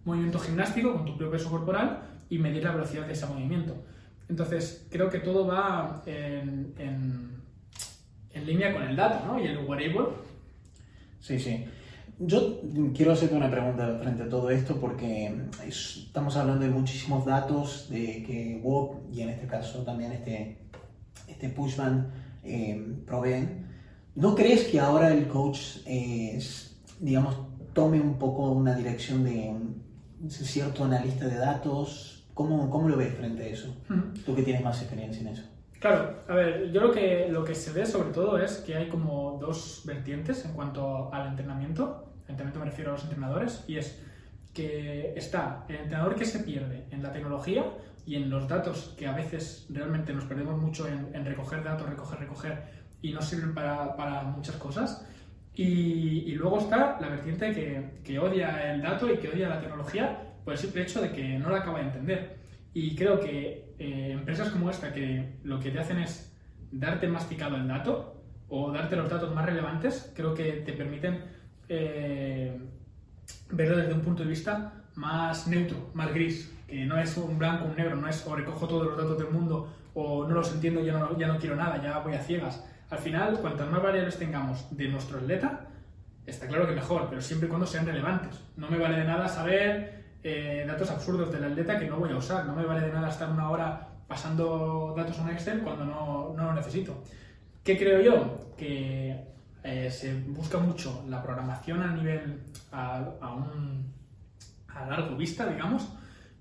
movimiento 0.05 0.39
gimnástico 0.39 0.93
con 0.93 1.05
tu 1.05 1.17
propio 1.17 1.31
peso 1.31 1.51
corporal 1.51 2.01
y 2.29 2.39
medir 2.39 2.65
la 2.65 2.73
velocidad 2.73 3.07
de 3.07 3.13
ese 3.13 3.27
movimiento. 3.27 3.77
Entonces, 4.29 4.89
creo 4.91 5.09
que 5.09 5.21
todo 5.21 5.47
va 5.47 6.03
en, 6.07 6.75
en, 6.79 8.47
línea 8.47 8.73
con 8.73 8.83
el 8.83 8.97
dato, 8.97 9.25
¿no? 9.27 9.41
Y 9.41 9.47
el 9.47 9.59
wearable. 9.59 10.09
Sí, 11.21 11.39
sí. 11.39 11.65
Yo 12.19 12.63
quiero 12.95 13.13
hacerte 13.13 13.35
una 13.35 13.51
pregunta 13.51 13.99
frente 14.01 14.23
a 14.23 14.29
todo 14.29 14.49
esto 14.49 14.81
porque 14.81 15.35
estamos 15.67 16.35
hablando 16.37 16.65
de 16.65 16.71
muchísimos 16.71 17.27
datos 17.27 17.91
de 17.91 18.23
que 18.23 18.59
WOP 18.63 19.13
y 19.13 19.21
en 19.21 19.29
este 19.29 19.47
caso 19.47 19.81
también 19.81 20.13
este, 20.13 20.57
este 21.29 21.51
Pushman 21.51 22.11
eh, 22.43 23.03
proveen. 23.05 23.67
¿No 24.15 24.35
crees 24.35 24.65
que 24.65 24.81
ahora 24.81 25.13
el 25.13 25.29
coach, 25.29 25.59
digamos, 27.01 27.37
tome 27.75 28.01
un 28.01 28.15
poco 28.15 28.51
una 28.51 28.75
dirección 28.75 29.23
de 29.23 29.51
un 29.51 30.31
cierto 30.31 30.85
analista 30.85 31.27
de 31.29 31.37
datos? 31.37 32.25
¿Cómo, 32.33 32.71
cómo 32.71 32.89
lo 32.89 32.97
ves 32.97 33.15
frente 33.15 33.43
a 33.43 33.47
eso? 33.49 33.77
Tú 34.25 34.35
que 34.35 34.43
tienes 34.43 34.65
más 34.65 34.81
experiencia 34.81 35.21
en 35.21 35.29
eso. 35.29 35.43
Claro, 35.87 36.16
a 36.26 36.35
ver, 36.35 36.73
yo 36.73 36.81
lo 36.81 36.90
que, 36.90 37.28
lo 37.31 37.45
que 37.45 37.55
se 37.55 37.71
ve 37.71 37.87
sobre 37.87 38.11
todo 38.11 38.40
es 38.40 38.57
que 38.57 38.75
hay 38.75 38.88
como 38.88 39.38
dos 39.40 39.83
vertientes 39.85 40.45
en 40.45 40.52
cuanto 40.52 41.14
al 41.14 41.28
entrenamiento. 41.28 42.12
Entrenamiento 42.26 42.59
me 42.59 42.66
refiero 42.66 42.90
a 42.90 42.95
los 42.95 43.05
entrenadores, 43.05 43.64
y 43.69 43.76
es 43.76 44.02
que 44.52 45.12
está 45.14 45.64
el 45.69 45.76
entrenador 45.76 46.16
que 46.16 46.25
se 46.25 46.40
pierde 46.40 46.88
en 46.90 47.05
la 47.05 47.12
tecnología 47.12 47.66
y 48.05 48.16
en 48.16 48.28
los 48.31 48.49
datos 48.49 48.97
que 48.99 49.07
a 49.07 49.12
veces 49.12 49.69
realmente 49.71 50.12
nos 50.12 50.25
perdemos 50.25 50.61
mucho 50.61 50.88
en, 50.88 51.25
recoger 51.25 51.62
datos, 51.62 51.88
recoger, 51.88 52.19
recoger 52.19 52.62
y 53.00 53.12
no 53.12 53.23
sirven 53.23 53.55
para, 53.55 54.23
muchas 54.25 54.57
cosas. 54.57 55.07
Y, 55.55 56.25
y, 56.26 56.33
luego 56.33 56.59
está 56.59 56.99
la 57.00 57.09
vertiente 57.11 57.52
que, 57.52 58.00
que, 58.02 58.19
odia 58.19 58.73
el 58.73 58.83
dato 58.83 59.09
y 59.09 59.19
que 59.19 59.28
odia 59.28 59.49
la 59.49 59.61
tecnología 59.61 60.35
por 60.43 60.55
el 60.55 60.59
simple 60.59 60.83
hecho 60.83 61.00
de 61.00 61.12
que 61.12 61.38
no 61.38 61.50
la 61.50 61.59
acaba 61.59 61.78
de 61.78 61.85
entender. 61.85 62.38
Y 62.75 62.97
creo 62.97 63.21
que 63.21 63.66
eh, 63.78 64.11
empresas 64.12 64.50
como 64.50 64.71
esta, 64.71 64.92
que 64.92 65.38
lo 65.45 65.61
que 65.61 65.71
te 65.71 65.78
hacen 65.78 65.99
es 65.99 66.33
darte 66.71 67.09
masticado 67.09 67.56
el 67.56 67.68
dato 67.68 68.23
o 68.49 68.73
darte 68.73 68.97
los 68.97 69.09
datos 69.09 69.35
más 69.35 69.45
relevantes, 69.45 70.12
creo 70.14 70.35
que 70.35 70.52
te 70.52 70.73
permiten 70.73 71.25
eh, 71.68 72.56
verlo 73.50 73.76
desde 73.76 73.92
un 73.92 74.00
punto 74.00 74.23
de 74.23 74.28
vista 74.28 74.85
más 74.95 75.47
neutro, 75.47 75.90
más 75.95 76.12
gris, 76.12 76.52
que 76.66 76.85
no 76.87 76.99
es 76.99 77.16
un 77.16 77.38
blanco, 77.38 77.66
un 77.66 77.76
negro, 77.76 77.97
no 77.97 78.09
es 78.09 78.26
o 78.26 78.35
recojo 78.35 78.66
todos 78.66 78.87
los 78.87 78.97
datos 78.97 79.18
del 79.18 79.30
mundo 79.30 79.73
o 79.95 80.26
no 80.26 80.35
los 80.35 80.52
entiendo, 80.52 80.85
ya 80.85 80.92
no, 80.92 81.16
ya 81.18 81.26
no 81.26 81.38
quiero 81.38 81.56
nada, 81.56 81.83
ya 81.83 81.99
voy 82.00 82.14
a 82.14 82.21
ciegas. 82.21 82.64
Al 82.90 82.99
final, 82.99 83.38
cuantas 83.40 83.71
más 83.71 83.83
variables 83.83 84.18
tengamos 84.18 84.66
de 84.76 84.88
nuestro 84.88 85.18
atleta, 85.18 85.68
está 86.25 86.47
claro 86.47 86.66
que 86.66 86.75
mejor, 86.75 87.09
pero 87.09 87.21
siempre 87.21 87.47
y 87.47 87.49
cuando 87.49 87.66
sean 87.66 87.87
relevantes. 87.87 88.40
No 88.56 88.68
me 88.68 88.78
vale 88.78 88.99
de 88.99 89.04
nada 89.04 89.28
saber 89.28 89.96
eh, 90.28 90.64
datos 90.66 90.90
absurdos 90.90 91.30
del 91.30 91.45
atleta 91.45 91.78
que 91.78 91.87
no 91.87 91.99
voy 92.00 92.11
a 92.11 92.16
usar. 92.16 92.45
No 92.47 92.56
me 92.56 92.64
vale 92.64 92.85
de 92.85 92.92
nada 92.92 93.09
estar 93.09 93.30
una 93.30 93.49
hora 93.49 93.87
pasando 94.09 94.92
datos 94.97 95.16
en 95.21 95.28
Excel 95.28 95.61
cuando 95.61 95.85
no, 95.85 96.35
no 96.37 96.45
lo 96.47 96.52
necesito. 96.52 97.00
¿Qué 97.62 97.78
creo 97.78 98.00
yo? 98.00 98.54
Que 98.56 99.25
eh, 99.62 99.88
se 99.88 100.14
busca 100.23 100.59
mucho 100.59 101.04
la 101.09 101.23
programación 101.23 101.80
a 101.80 101.95
nivel, 101.95 102.40
a, 102.73 103.35
un, 103.37 103.92
a 104.66 104.87
largo 104.87 105.16
vista, 105.16 105.47
digamos, 105.47 105.92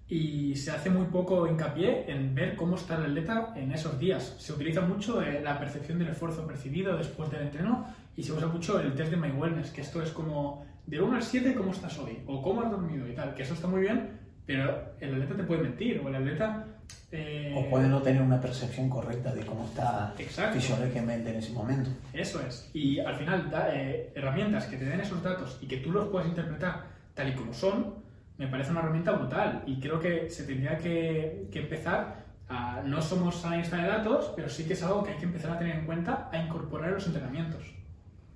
y 0.07 0.55
se 0.55 0.71
hace 0.71 0.89
muy 0.89 1.05
poco 1.05 1.45
hincapié 1.45 2.11
en 2.11 2.33
ver 2.33 2.55
cómo 2.55 2.77
está 2.77 2.95
el 2.95 3.03
atleta 3.03 3.53
en 3.55 3.71
esos 3.71 3.99
días. 3.99 4.35
Se 4.39 4.53
utiliza 4.53 4.81
mucho 4.81 5.21
eh, 5.21 5.41
la 5.43 5.59
percepción 5.59 5.99
del 5.99 6.07
esfuerzo 6.07 6.47
percibido 6.47 6.97
después 6.97 7.29
del 7.29 7.43
entreno 7.43 7.85
y 8.17 8.23
se 8.23 8.31
usa 8.31 8.47
mucho 8.47 8.79
el 8.79 8.95
test 8.95 9.11
de 9.11 9.17
My 9.17 9.29
Wellness, 9.29 9.69
que 9.69 9.81
esto 9.81 10.01
es 10.01 10.09
como 10.09 10.65
de 10.87 11.01
1 11.01 11.15
al 11.15 11.23
7, 11.23 11.55
¿cómo 11.55 11.71
estás 11.71 11.97
hoy? 11.99 12.19
O 12.27 12.41
cómo 12.41 12.61
has 12.61 12.71
dormido 12.71 13.07
y 13.07 13.13
tal, 13.13 13.33
que 13.33 13.43
eso 13.43 13.53
está 13.53 13.67
muy 13.67 13.81
bien, 13.81 14.19
pero 14.45 14.93
el 14.99 15.13
atleta 15.13 15.35
te 15.35 15.43
puede 15.43 15.61
mentir, 15.61 15.99
o 16.03 16.09
el 16.09 16.15
atleta... 16.15 16.67
Eh, 17.11 17.53
o 17.55 17.69
puede 17.69 17.87
no 17.87 18.01
tener 18.01 18.21
una 18.21 18.39
percepción 18.41 18.89
correcta 18.89 19.33
de 19.33 19.45
cómo 19.45 19.65
está 19.65 20.13
fisiológicamente 20.17 21.29
en 21.29 21.37
ese 21.37 21.53
momento. 21.53 21.89
Eso 22.13 22.41
es. 22.41 22.69
Y 22.73 22.99
al 22.99 23.15
final, 23.15 23.51
eh, 23.71 24.11
herramientas 24.15 24.65
que 24.65 24.77
te 24.77 24.85
den 24.85 24.99
esos 24.99 25.23
datos 25.23 25.57
y 25.61 25.67
que 25.67 25.77
tú 25.77 25.91
los 25.91 26.09
puedas 26.09 26.27
interpretar 26.27 26.87
tal 27.13 27.29
y 27.29 27.33
como 27.33 27.53
son, 27.53 27.95
me 28.37 28.47
parece 28.47 28.71
una 28.71 28.81
herramienta 28.81 29.13
brutal. 29.13 29.63
Y 29.65 29.79
creo 29.79 29.99
que 29.99 30.29
se 30.29 30.43
tendría 30.43 30.77
que, 30.77 31.47
que 31.51 31.59
empezar 31.59 32.25
a... 32.49 32.81
No 32.85 33.01
somos 33.01 33.43
analistas 33.45 33.81
de 33.81 33.87
datos, 33.87 34.33
pero 34.35 34.49
sí 34.49 34.65
que 34.65 34.73
es 34.73 34.83
algo 34.83 35.03
que 35.03 35.11
hay 35.11 35.17
que 35.17 35.25
empezar 35.25 35.51
a 35.51 35.57
tener 35.57 35.77
en 35.77 35.85
cuenta 35.85 36.29
a 36.31 36.37
incorporar 36.37 36.89
en 36.89 36.95
los 36.95 37.07
entrenamientos. 37.07 37.63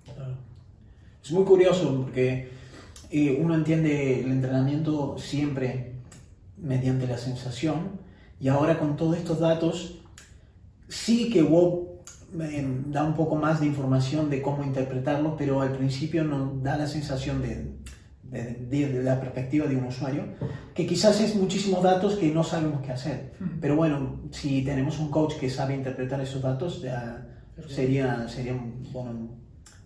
Claro. 0.05 0.37
Es 1.23 1.31
muy 1.31 1.43
curioso 1.43 2.03
porque 2.03 2.49
eh, 3.11 3.39
uno 3.41 3.55
entiende 3.55 4.21
el 4.21 4.31
entrenamiento 4.31 5.17
siempre 5.17 5.93
mediante 6.57 7.07
la 7.07 7.17
sensación 7.17 7.99
y 8.39 8.47
ahora 8.47 8.79
con 8.79 8.95
todos 8.95 9.17
estos 9.17 9.39
datos 9.39 9.99
sí 10.87 11.29
que 11.29 11.43
WOP 11.43 11.89
eh, 12.41 12.67
da 12.87 13.03
un 13.03 13.15
poco 13.15 13.35
más 13.35 13.59
de 13.59 13.65
información 13.65 14.29
de 14.29 14.41
cómo 14.41 14.63
interpretarlo, 14.63 15.35
pero 15.35 15.61
al 15.61 15.71
principio 15.71 16.23
nos 16.23 16.61
da 16.61 16.77
la 16.77 16.87
sensación 16.87 17.41
de, 17.41 17.73
de, 18.31 19.03
la 19.03 19.19
perspectiva 19.19 19.65
de 19.65 19.75
un 19.75 19.85
usuario, 19.85 20.23
que 20.75 20.85
quizás 20.85 21.19
es 21.21 21.35
muchísimos 21.35 21.81
datos 21.81 22.15
que 22.15 22.31
no 22.31 22.43
sabemos 22.43 22.81
qué 22.81 22.91
hacer. 22.91 23.33
Pero 23.59 23.75
bueno, 23.75 24.21
si 24.31 24.63
tenemos 24.63 24.99
un 24.99 25.09
coach 25.09 25.35
que 25.39 25.49
sabe 25.49 25.73
interpretar 25.75 26.21
esos 26.21 26.41
datos, 26.41 26.81
ya 26.81 27.27
sería, 27.67 28.27
sería 28.27 28.53
bueno, 28.91 29.29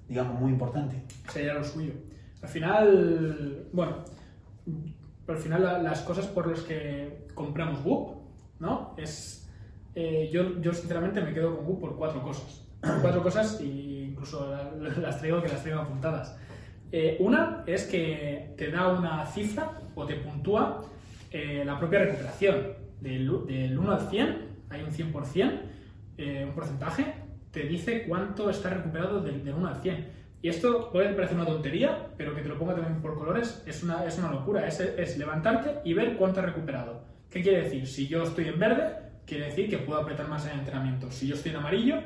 digamos, 0.08 0.40
muy 0.40 0.52
importante. 0.52 1.04
Sería 1.30 1.54
lo 1.54 1.64
suyo. 1.64 1.94
Al 2.42 2.50
final, 2.50 3.68
bueno, 3.72 4.04
al 5.28 5.38
final 5.38 5.84
las 5.84 6.02
cosas 6.02 6.28
por 6.28 6.48
las 6.48 6.62
que 6.62 7.26
compramos 7.34 7.84
Whoop, 7.86 8.18
¿no? 8.60 8.94
Es, 8.98 9.50
eh, 9.96 10.30
yo, 10.32 10.60
yo 10.62 10.74
sinceramente 10.74 11.22
me 11.22 11.34
quedo 11.34 11.56
con 11.56 11.66
Whoop 11.66 11.80
por 11.80 11.96
cuatro 11.96 12.22
cosas. 12.22 12.66
cuatro 13.02 13.24
cosas 13.24 13.60
e 13.62 14.08
incluso 14.10 14.54
las 15.02 15.20
traigo 15.20 15.42
que 15.42 15.48
las 15.48 15.62
traigo 15.62 15.82
apuntadas. 15.82 16.38
Eh, 16.92 17.18
una 17.20 17.64
es 17.66 17.86
que 17.86 18.54
te 18.58 18.70
da 18.70 18.90
una 18.90 19.26
cifra 19.26 19.80
o 19.96 20.06
te 20.06 20.16
puntúa 20.16 20.84
eh, 21.32 21.64
la 21.66 21.80
propia 21.80 22.00
recuperación. 22.00 22.84
Del, 23.00 23.46
del 23.48 23.78
1 23.78 23.92
al 23.92 24.10
100, 24.10 24.38
hay 24.70 24.82
un 24.82 24.90
100%, 24.90 26.46
un 26.48 26.54
porcentaje, 26.56 27.14
te 27.54 27.62
dice 27.62 28.04
cuánto 28.08 28.50
está 28.50 28.72
recuperado 28.72 29.22
del, 29.22 29.48
1 29.48 29.68
al 29.68 29.76
100. 29.82 30.08
Y 30.42 30.50
esto 30.50 30.90
puede 30.92 31.14
parecer 31.14 31.38
una 31.38 31.46
tontería, 31.46 32.08
pero 32.18 32.36
que 32.36 32.42
te 32.42 32.50
lo 32.50 32.58
ponga 32.58 32.74
también 32.74 33.00
por 33.00 33.14
colores 33.18 33.64
es 33.66 33.84
una, 33.84 34.04
es 34.06 34.18
una 34.18 34.32
locura. 34.32 34.68
Es, 34.68 34.80
es 34.80 35.18
levantarte 35.20 35.80
y 35.86 35.94
ver 35.94 36.18
cuánto 36.18 36.40
has 36.40 36.48
recuperado. 36.48 37.04
¿Qué 37.30 37.44
quiere 37.44 37.62
decir? 37.64 37.88
Si 37.88 38.08
yo 38.08 38.24
estoy 38.24 38.48
en 38.48 38.60
verde, 38.60 38.96
quiere 39.26 39.46
decir 39.46 39.70
que 39.70 39.78
puedo 39.78 40.02
apretar 40.02 40.28
más 40.28 40.46
en 40.48 40.54
el 40.54 40.60
entrenamiento. 40.60 41.12
Si 41.12 41.28
yo 41.28 41.36
estoy 41.36 41.52
en 41.52 41.58
amarillo, 41.58 42.00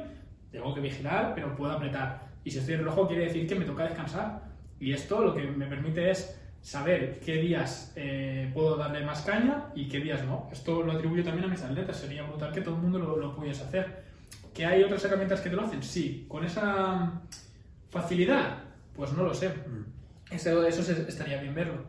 tengo 0.51 0.75
que 0.75 0.82
vigilar, 0.82 1.32
pero 1.34 1.56
puedo 1.56 1.72
apretar. 1.72 2.27
Y 2.44 2.51
si 2.51 2.60
estoy 2.60 2.75
en 2.75 2.84
rojo, 2.84 3.08
quiere 3.08 3.24
decir 3.24 3.48
que 3.48 3.56
me 3.56 3.63
toca 3.63 3.86
descansar. 3.86 4.42
Y 4.82 4.92
esto 4.92 5.24
lo 5.24 5.34
que 5.34 5.44
me 5.44 5.66
permite 5.66 6.12
es 6.12 6.38
saber 6.62 7.22
qué 7.22 7.38
días 7.38 7.94
eh, 7.96 8.51
puedo 8.54 8.75
darle 8.75 9.06
más 9.06 9.22
caña 9.22 9.70
y 9.74 9.88
qué 9.88 10.00
días 10.00 10.25
no. 10.25 10.50
Esto 10.51 10.84
lo 10.84 10.92
atribuyo 10.92 11.24
también 11.24 11.46
a 11.46 11.48
mis 11.48 11.63
atletas. 11.63 11.96
Sería 11.96 12.24
brutal 12.24 12.51
que 12.51 12.60
todo 12.60 12.75
el 12.75 12.82
mundo 12.82 13.00
lo, 13.00 13.16
lo 13.16 13.34
pudiese 13.34 13.63
hacer. 13.63 14.06
¿Que 14.57 14.65
hay 14.65 14.81
otras 14.81 15.05
herramientas 15.05 15.39
que 15.41 15.51
te 15.51 15.55
lo 15.55 15.61
hacen? 15.61 15.83
Sí. 15.83 16.25
¿Con 16.27 16.43
esa 16.43 17.21
facilidad? 17.91 18.63
Pues 18.95 19.13
no 19.13 19.21
lo 19.21 19.31
sé. 19.31 19.49
Mm. 19.49 20.33
Eso, 20.33 20.65
eso 20.65 20.91
estaría 21.07 21.39
bien 21.39 21.53
verlo. 21.53 21.85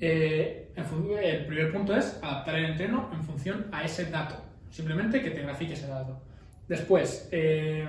Eh, 0.00 0.72
el 0.74 1.46
primer 1.46 1.72
punto 1.72 1.94
es 1.94 2.18
adaptar 2.20 2.56
el 2.56 2.64
entreno 2.64 3.10
en 3.12 3.22
función 3.22 3.66
a 3.70 3.84
ese 3.84 4.06
dato. 4.06 4.34
Simplemente 4.70 5.22
que 5.22 5.30
te 5.30 5.42
grafique 5.42 5.74
ese 5.74 5.86
dato. 5.86 6.20
Después, 6.66 7.28
eh, 7.30 7.86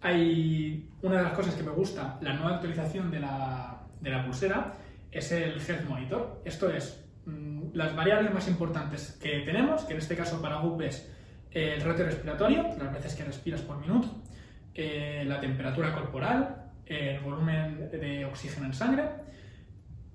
hay 0.00 0.88
una 1.02 1.16
de 1.16 1.22
las 1.24 1.32
cosas 1.32 1.56
que 1.56 1.64
me 1.64 1.72
gusta, 1.72 2.16
la 2.20 2.34
nueva 2.34 2.54
actualización 2.54 3.10
de 3.10 3.18
la, 3.18 3.88
de 4.00 4.10
la 4.10 4.24
pulsera, 4.24 4.76
es 5.10 5.32
el 5.32 5.60
Health 5.60 5.88
Monitor. 5.88 6.42
Esto 6.44 6.70
es 6.70 7.04
mm, 7.26 7.70
las 7.72 7.96
variables 7.96 8.32
más 8.32 8.46
importantes 8.46 9.18
que 9.20 9.40
tenemos, 9.40 9.82
que 9.82 9.94
en 9.94 9.98
este 9.98 10.14
caso 10.14 10.40
para 10.40 10.60
Goop 10.60 10.80
es 10.82 11.10
el 11.54 11.80
ratio 11.80 12.04
respiratorio, 12.04 12.62
las 12.78 12.92
veces 12.92 13.14
que 13.14 13.24
respiras 13.24 13.62
por 13.62 13.78
minuto, 13.78 14.08
eh, 14.74 15.24
la 15.26 15.40
temperatura 15.40 15.94
corporal, 15.94 16.72
el 16.84 17.20
volumen 17.20 17.88
de 17.90 18.24
oxígeno 18.26 18.66
en 18.66 18.74
sangre, 18.74 19.04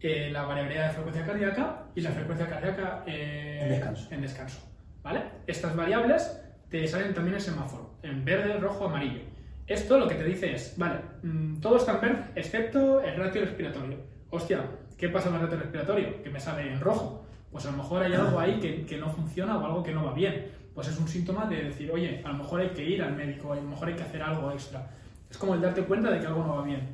eh, 0.01 0.29
la 0.31 0.43
variabilidad 0.43 0.87
de 0.87 0.93
frecuencia 0.93 1.25
cardíaca 1.25 1.83
y 1.95 2.01
la 2.01 2.11
frecuencia 2.11 2.47
cardíaca 2.47 3.03
eh, 3.07 3.81
en, 4.11 4.21
descanso. 4.21 4.61
¿vale? 5.01 5.23
Estas 5.47 5.75
variables 5.75 6.39
te 6.69 6.87
salen 6.87 7.13
también 7.13 7.35
en 7.35 7.41
semáforo, 7.41 7.95
en 8.03 8.23
verde, 8.23 8.57
rojo, 8.59 8.85
amarillo. 8.85 9.21
Esto 9.65 9.97
lo 9.97 10.07
que 10.07 10.15
te 10.15 10.23
dice 10.23 10.53
es, 10.53 10.75
vale, 10.77 10.99
mm, 11.23 11.59
todo 11.61 11.77
está 11.77 11.93
en 11.93 12.01
verde 12.01 12.23
excepto 12.35 13.01
el 13.01 13.15
ratio 13.15 13.41
respiratorio. 13.41 13.97
Hostia, 14.29 14.63
¿Qué 14.99 15.07
pasa 15.07 15.29
con 15.29 15.39
el 15.39 15.43
reto 15.43 15.55
respiratorio? 15.55 16.21
Que 16.21 16.29
me 16.29 16.41
sale 16.41 16.69
en 16.69 16.81
rojo. 16.81 17.25
Pues 17.51 17.65
a 17.65 17.71
lo 17.71 17.77
mejor 17.77 18.03
hay 18.03 18.13
algo 18.13 18.37
ahí 18.37 18.59
que, 18.59 18.85
que 18.85 18.97
no 18.97 19.09
funciona 19.09 19.57
o 19.57 19.65
algo 19.65 19.81
que 19.81 19.93
no 19.93 20.03
va 20.03 20.13
bien. 20.13 20.51
Pues 20.79 20.91
es 20.91 20.97
un 20.97 21.09
síntoma 21.09 21.45
de 21.45 21.63
decir, 21.63 21.91
oye, 21.91 22.21
a 22.23 22.29
lo 22.29 22.35
mejor 22.35 22.61
hay 22.61 22.69
que 22.69 22.81
ir 22.81 23.03
al 23.03 23.13
médico, 23.13 23.51
a 23.51 23.57
lo 23.57 23.63
mejor 23.63 23.89
hay 23.89 23.95
que 23.95 24.03
hacer 24.03 24.23
algo 24.23 24.49
extra. 24.49 24.89
Es 25.29 25.37
como 25.37 25.53
el 25.53 25.59
darte 25.59 25.83
cuenta 25.83 26.09
de 26.09 26.21
que 26.21 26.25
algo 26.25 26.41
no 26.41 26.55
va 26.55 26.63
bien. 26.63 26.87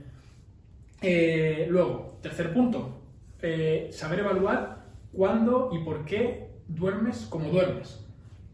Eh, 1.04 1.68
luego, 1.70 2.18
tercer 2.20 2.52
punto, 2.52 3.00
eh, 3.44 3.90
saber 3.92 4.22
evaluar 4.22 4.86
cuándo 5.14 5.70
y 5.72 5.86
por 5.86 6.04
qué 6.04 6.48
duermes 6.68 7.28
como 7.30 7.52
duermes. 7.52 8.04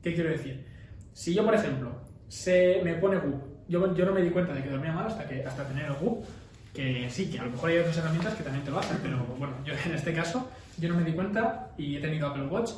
¿Qué 0.03 0.13
quiero 0.13 0.31
decir? 0.31 0.65
Si 1.13 1.33
yo, 1.33 1.45
por 1.45 1.55
ejemplo, 1.55 1.93
se 2.27 2.81
me 2.83 2.95
pone 2.95 3.15
GUP, 3.19 3.41
yo, 3.69 3.95
yo 3.95 4.05
no 4.05 4.11
me 4.11 4.23
di 4.23 4.31
cuenta 4.31 4.53
de 4.53 4.61
que 4.61 4.69
dormía 4.69 4.91
mal 4.91 5.07
hasta, 5.07 5.25
que, 5.29 5.45
hasta 5.45 5.65
tener 5.65 5.85
el 5.85 5.93
GUP, 5.93 6.25
que 6.73 7.09
sí, 7.09 7.31
que 7.31 7.39
a 7.39 7.45
lo 7.45 7.51
mejor 7.51 7.69
hay 7.69 7.77
otras 7.77 7.97
herramientas 7.99 8.35
que 8.35 8.43
también 8.43 8.65
te 8.65 8.71
lo 8.71 8.79
hacen, 8.79 8.97
pero 9.01 9.25
bueno, 9.39 9.53
yo 9.63 9.73
en 9.85 9.93
este 9.93 10.13
caso, 10.13 10.51
yo 10.77 10.89
no 10.89 10.95
me 10.95 11.05
di 11.05 11.13
cuenta 11.13 11.71
y 11.77 11.95
he 11.95 12.01
tenido 12.01 12.27
Apple 12.27 12.47
Watch 12.47 12.71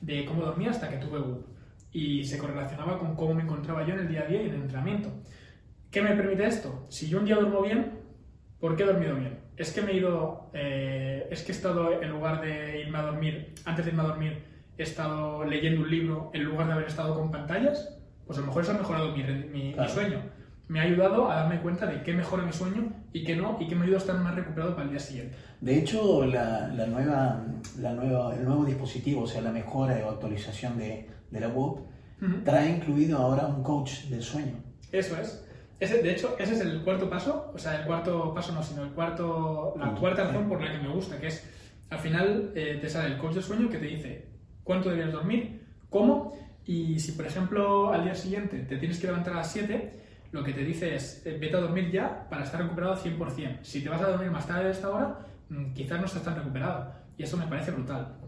de 0.00 0.24
cómo 0.24 0.46
dormía 0.46 0.70
hasta 0.70 0.88
que 0.88 0.96
tuve 0.96 1.18
GUP. 1.18 1.59
Y 1.92 2.24
se 2.24 2.38
correlacionaba 2.38 2.98
con 2.98 3.16
cómo 3.16 3.34
me 3.34 3.42
encontraba 3.42 3.86
yo 3.86 3.94
en 3.94 4.00
el 4.00 4.08
día 4.08 4.22
a 4.22 4.26
día 4.26 4.42
y 4.42 4.46
en 4.46 4.54
el 4.54 4.62
entrenamiento. 4.62 5.10
¿Qué 5.90 6.02
me 6.02 6.14
permite 6.14 6.46
esto? 6.46 6.86
Si 6.88 7.08
yo 7.08 7.18
un 7.18 7.24
día 7.24 7.36
duermo 7.36 7.62
bien, 7.62 7.98
¿por 8.60 8.76
qué 8.76 8.84
he 8.84 8.86
dormido 8.86 9.16
bien? 9.16 9.40
Es 9.56 9.72
que 9.72 9.82
me 9.82 9.92
he 9.92 9.96
ido, 9.96 10.50
eh, 10.54 11.26
es 11.30 11.42
que 11.42 11.50
he 11.50 11.54
estado, 11.54 12.00
en 12.00 12.10
lugar 12.10 12.40
de 12.40 12.80
irme 12.80 12.98
a 12.98 13.02
dormir, 13.02 13.54
antes 13.64 13.84
de 13.84 13.90
irme 13.90 14.02
a 14.02 14.06
dormir, 14.06 14.44
he 14.78 14.82
estado 14.84 15.44
leyendo 15.44 15.82
un 15.82 15.90
libro 15.90 16.30
en 16.32 16.44
lugar 16.44 16.68
de 16.68 16.74
haber 16.74 16.86
estado 16.86 17.14
con 17.14 17.30
pantallas, 17.30 17.98
pues 18.26 18.38
a 18.38 18.42
lo 18.42 18.46
mejor 18.46 18.62
eso 18.62 18.72
ha 18.72 18.78
mejorado 18.78 19.14
mi, 19.16 19.22
mi, 19.24 19.74
mi 19.74 19.88
sueño. 19.88 20.22
Me 20.68 20.78
ha 20.78 20.84
ayudado 20.84 21.28
a 21.28 21.34
darme 21.34 21.60
cuenta 21.60 21.86
de 21.86 22.02
qué 22.04 22.14
mejora 22.14 22.44
mi 22.44 22.52
sueño 22.52 22.92
y 23.12 23.24
qué 23.24 23.34
no, 23.34 23.58
y 23.58 23.66
qué 23.66 23.74
me 23.74 23.82
ayuda 23.82 23.96
a 23.96 24.00
estar 24.00 24.16
más 24.20 24.36
recuperado 24.36 24.74
para 24.74 24.84
el 24.84 24.90
día 24.90 25.00
siguiente. 25.00 25.36
De 25.60 25.76
hecho, 25.76 26.24
la, 26.24 26.68
la 26.68 26.86
nueva, 26.86 27.44
la 27.80 27.92
nueva, 27.92 28.36
el 28.36 28.44
nuevo 28.44 28.64
dispositivo, 28.64 29.22
o 29.22 29.26
sea, 29.26 29.42
la 29.42 29.50
mejora 29.50 30.00
o 30.06 30.10
actualización 30.10 30.78
de, 30.78 31.08
de 31.30 31.40
la 31.40 31.48
web, 31.48 31.84
trae 32.44 32.70
incluido 32.70 33.18
ahora 33.18 33.46
un 33.46 33.62
coach 33.62 34.04
del 34.04 34.22
sueño. 34.22 34.54
Eso 34.92 35.16
es. 35.16 35.46
Ese, 35.78 36.02
de 36.02 36.12
hecho, 36.12 36.36
ese 36.38 36.54
es 36.54 36.60
el 36.60 36.82
cuarto 36.82 37.08
paso, 37.08 37.50
o 37.54 37.58
sea, 37.58 37.80
el 37.80 37.86
cuarto 37.86 38.34
paso 38.34 38.52
no, 38.52 38.62
sino 38.62 38.82
el 38.82 38.90
cuarto, 38.90 39.74
la 39.78 39.94
cuarta 39.94 40.24
razón 40.24 40.46
por 40.46 40.60
la 40.60 40.70
que 40.72 40.78
me 40.78 40.92
gusta, 40.92 41.18
que 41.18 41.28
es, 41.28 41.48
al 41.88 41.98
final 41.98 42.52
eh, 42.54 42.78
te 42.80 42.88
sale 42.88 43.14
el 43.14 43.18
coach 43.18 43.34
del 43.34 43.42
sueño 43.42 43.70
que 43.70 43.78
te 43.78 43.86
dice 43.86 44.28
cuánto 44.62 44.90
deberías 44.90 45.14
dormir, 45.14 45.62
cómo, 45.88 46.34
y 46.66 46.98
si, 47.00 47.12
por 47.12 47.26
ejemplo, 47.26 47.92
al 47.92 48.04
día 48.04 48.14
siguiente 48.14 48.58
te 48.58 48.76
tienes 48.76 48.98
que 48.98 49.06
levantar 49.06 49.32
a 49.32 49.36
las 49.38 49.52
7, 49.52 50.00
lo 50.32 50.44
que 50.44 50.52
te 50.52 50.64
dice 50.64 50.94
es, 50.94 51.26
eh, 51.26 51.36
vete 51.40 51.56
a 51.56 51.60
dormir 51.60 51.90
ya 51.90 52.28
para 52.28 52.44
estar 52.44 52.60
recuperado 52.60 52.92
al 52.92 52.98
100%. 52.98 53.58
Si 53.62 53.82
te 53.82 53.88
vas 53.88 54.00
a 54.02 54.10
dormir 54.10 54.30
más 54.30 54.46
tarde 54.46 54.66
de 54.66 54.70
esta 54.70 54.90
hora, 54.90 55.18
mm, 55.48 55.72
quizás 55.72 55.98
no 55.98 56.06
estás 56.06 56.22
tan 56.22 56.36
recuperado. 56.36 56.92
Y 57.16 57.24
eso 57.24 57.36
me 57.36 57.46
parece 57.46 57.72
brutal. 57.72 58.19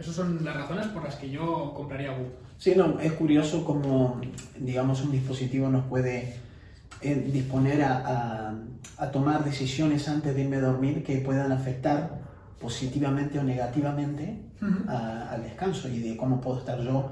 Esas 0.00 0.14
son 0.14 0.42
las 0.42 0.56
razones 0.56 0.86
por 0.88 1.04
las 1.04 1.16
que 1.16 1.28
yo 1.28 1.74
compraría 1.76 2.12
Whoop. 2.12 2.32
Sí, 2.56 2.72
no, 2.74 2.98
es 2.98 3.12
curioso 3.12 3.64
cómo, 3.66 4.18
digamos, 4.58 5.02
un 5.04 5.12
dispositivo 5.12 5.68
nos 5.68 5.84
puede 5.84 6.36
eh, 7.02 7.14
disponer 7.30 7.82
a, 7.82 7.98
a, 7.98 8.54
a, 8.96 9.10
tomar 9.10 9.44
decisiones 9.44 10.08
antes 10.08 10.34
de 10.34 10.40
irme 10.40 10.56
a 10.56 10.60
dormir 10.60 11.04
que 11.04 11.18
puedan 11.18 11.52
afectar 11.52 12.18
positivamente 12.58 13.38
o 13.38 13.42
negativamente 13.42 14.40
uh 14.62 14.64
-huh. 14.64 14.88
a, 14.88 15.30
al 15.32 15.42
descanso 15.42 15.88
y 15.88 16.00
de 16.00 16.16
cómo 16.16 16.40
puedo 16.40 16.60
estar 16.60 16.80
yo 16.80 17.10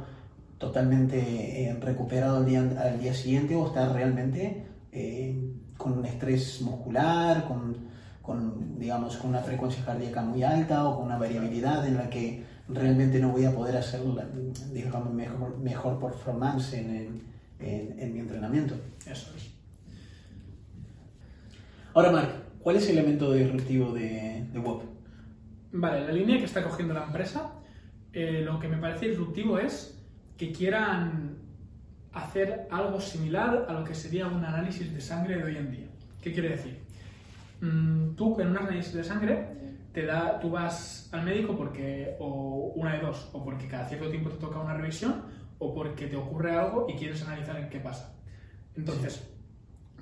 totalmente 0.57 1.19
eh, 1.65 1.75
recuperado 1.81 2.39
al 2.39 2.47
día, 2.47 2.61
al 2.61 3.01
día 3.01 3.13
siguiente 3.13 3.55
o 3.55 3.67
estar 3.67 3.93
realmente 3.93 4.67
eh, 4.93 5.39
con 5.77 5.99
un 5.99 6.07
estrés 6.07 6.61
muscular, 6.63 7.47
con, 7.47 7.77
con, 8.23 8.79
digamos, 8.79 9.17
con 9.17 9.31
una 9.31 9.41
frecuencia 9.41 9.85
cardíaca 9.85 10.23
muy 10.23 10.43
alta 10.43 10.87
o 10.87 10.97
con 10.97 11.07
una 11.07 11.19
variabilidad 11.19 11.87
en 11.87 11.97
la 11.97 12.11
que 12.11 12.58
realmente 12.69 13.19
no 13.19 13.31
voy 13.31 13.45
a 13.45 13.55
poder 13.55 13.77
hacer 13.77 14.01
digamos, 14.73 15.13
mejor, 15.13 15.59
mejor 15.59 15.99
performance 15.99 16.75
en, 16.75 17.23
en, 17.59 17.99
en, 17.99 18.13
mi 18.13 18.21
entrenamiento. 18.21 18.75
Eso 19.07 19.33
es. 19.37 19.51
Ahora, 21.95 22.13
Mark, 22.13 22.29
¿cuál 22.61 22.77
es 22.77 22.89
el 22.89 22.99
elemento 22.99 23.33
disruptivo 23.33 23.93
de, 23.93 24.47
de 24.53 24.59
WOP? 24.59 24.83
Vale, 25.73 26.07
la 26.07 26.13
línea 26.13 26.39
que 26.39 26.45
está 26.45 26.63
cogiendo 26.63 26.95
la 26.95 27.05
empresa, 27.05 27.53
eh, 28.13 28.43
lo 28.45 28.59
que 28.59 28.69
me 28.69 28.77
parece 28.77 29.09
disruptivo 29.09 29.59
es 29.59 29.99
que 30.37 30.53
quieran 30.53 31.39
hacer 32.13 32.67
algo 32.71 33.01
similar 33.01 33.67
a 33.69 33.73
lo 33.73 33.85
que 33.85 33.95
sería 33.95 34.27
un 34.27 34.45
análisis 34.45 34.93
de 34.93 35.01
sangre 35.01 35.37
de 35.37 35.45
hoy 35.45 35.57
en 35.57 35.71
día. 35.71 35.87
¿Qué 36.23 36.33
quiere 36.33 36.51
decir? 36.51 36.79
Mm, 37.61 38.15
tú 38.15 38.41
en 38.41 38.49
un 38.49 38.59
análisis 38.59 38.95
de 38.95 39.05
sangre 39.05 39.47
te 39.99 40.07
da, 40.07 40.39
tú 40.39 40.51
vas 40.51 41.09
al 41.11 41.25
médico 41.25 41.57
porque, 41.57 42.15
o 42.21 42.73
una 42.77 42.93
de 42.93 43.01
dos, 43.01 43.31
o 43.33 43.43
porque 43.43 43.67
cada 43.67 43.85
cierto 43.89 44.09
tiempo 44.09 44.31
te 44.31 44.37
toca 44.37 44.61
una 44.61 44.75
revisión, 44.75 45.23
o 45.59 45.75
porque 45.75 46.07
te 46.07 46.15
ocurre 46.15 46.55
algo 46.55 46.87
y 46.89 46.95
quieres 46.95 47.21
analizar 47.27 47.57
en 47.57 47.69
qué 47.69 47.81
pasa. 47.81 48.15
Entonces, 48.77 49.29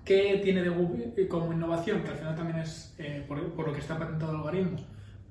¿qué 0.05 0.39
tiene 0.45 0.63
de 0.63 0.69
Google 0.69 1.29
como 1.29 1.51
innovación? 1.51 2.03
Que 2.03 2.11
al 2.11 2.17
final 2.17 2.37
también 2.37 2.59
es 2.59 2.95
eh, 2.99 3.25
por, 3.27 3.43
por, 3.55 3.69
lo 3.69 3.73
que 3.73 3.81
está 3.81 3.99
patentado 3.99 4.33
el 4.33 4.37
algoritmo. 4.37 4.77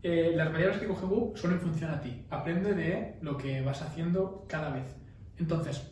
Eh, 0.01 0.34
las 0.36 0.51
variables 0.51 0.80
que 0.80 0.88
coge 0.88 1.06
Google 1.06 1.39
son 1.39 1.51
en 1.51 1.60
función 1.60 1.91
a 1.91 2.01
ti. 2.01 2.25
Aprende 2.32 2.73
de 2.73 3.17
lo 3.21 3.38
que 3.38 3.62
vas 3.62 3.84
haciendo 3.84 4.45
cada 4.47 4.71
vez. 4.71 4.95
Entonces, 5.38 5.91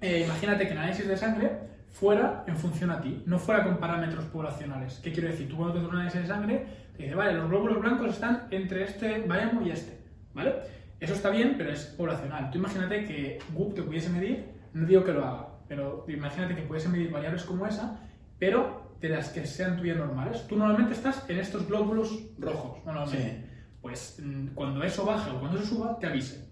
eh, 0.00 0.22
imagínate 0.24 0.64
que 0.64 0.74
el 0.74 0.78
análisis 0.78 1.08
de 1.08 1.16
sangre 1.16 1.58
fuera 1.88 2.44
en 2.46 2.56
función 2.56 2.90
a 2.90 3.00
ti, 3.00 3.24
no 3.26 3.40
fuera 3.40 3.64
con 3.64 3.78
parámetros 3.78 4.26
poblacionales. 4.26 5.00
¿Qué 5.02 5.10
quiero 5.10 5.28
decir? 5.28 5.48
Tú 5.48 5.56
cuando 5.56 5.72
te 5.72 5.78
haces 5.80 5.90
un 5.90 5.96
análisis 5.96 6.20
de 6.22 6.28
sangre, 6.28 6.66
te 6.96 7.04
dice, 7.04 7.14
vale, 7.14 7.34
los 7.34 7.48
glóbulos 7.48 7.80
blancos 7.80 8.10
están 8.10 8.48
entre 8.50 8.84
este 8.84 9.22
baremo 9.22 9.62
y 9.62 9.70
este, 9.70 9.98
¿vale? 10.34 10.54
Eso 10.98 11.12
está 11.12 11.30
bien, 11.30 11.54
pero 11.58 11.70
es 11.70 11.86
poblacional. 11.96 12.50
Tú 12.50 12.58
imagínate 12.58 13.04
que 13.04 13.38
Goop 13.52 13.74
te 13.74 13.82
pudiese 13.82 14.08
medir, 14.08 14.46
no 14.72 14.86
digo 14.86 15.04
que 15.04 15.12
lo 15.12 15.24
haga, 15.24 15.48
pero 15.68 16.04
imagínate 16.08 16.54
que 16.54 16.62
pudiese 16.62 16.88
medir 16.88 17.10
variables 17.10 17.44
como 17.44 17.66
esa, 17.66 18.00
pero 18.38 18.86
de 19.00 19.08
las 19.10 19.28
que 19.28 19.46
sean 19.46 19.76
tuyas 19.76 19.96
normales. 19.96 20.46
Tú 20.46 20.56
normalmente 20.56 20.94
estás 20.94 21.28
en 21.28 21.38
estos 21.38 21.66
glóbulos 21.66 22.18
rojos, 22.38 22.84
normalmente. 22.84 23.30
Sí. 23.30 23.46
Pues 23.82 24.20
mm, 24.22 24.48
cuando 24.54 24.82
eso 24.82 25.04
baje 25.04 25.30
o 25.30 25.38
cuando 25.38 25.58
eso 25.58 25.74
suba, 25.74 25.98
te 25.98 26.06
avise. 26.06 26.46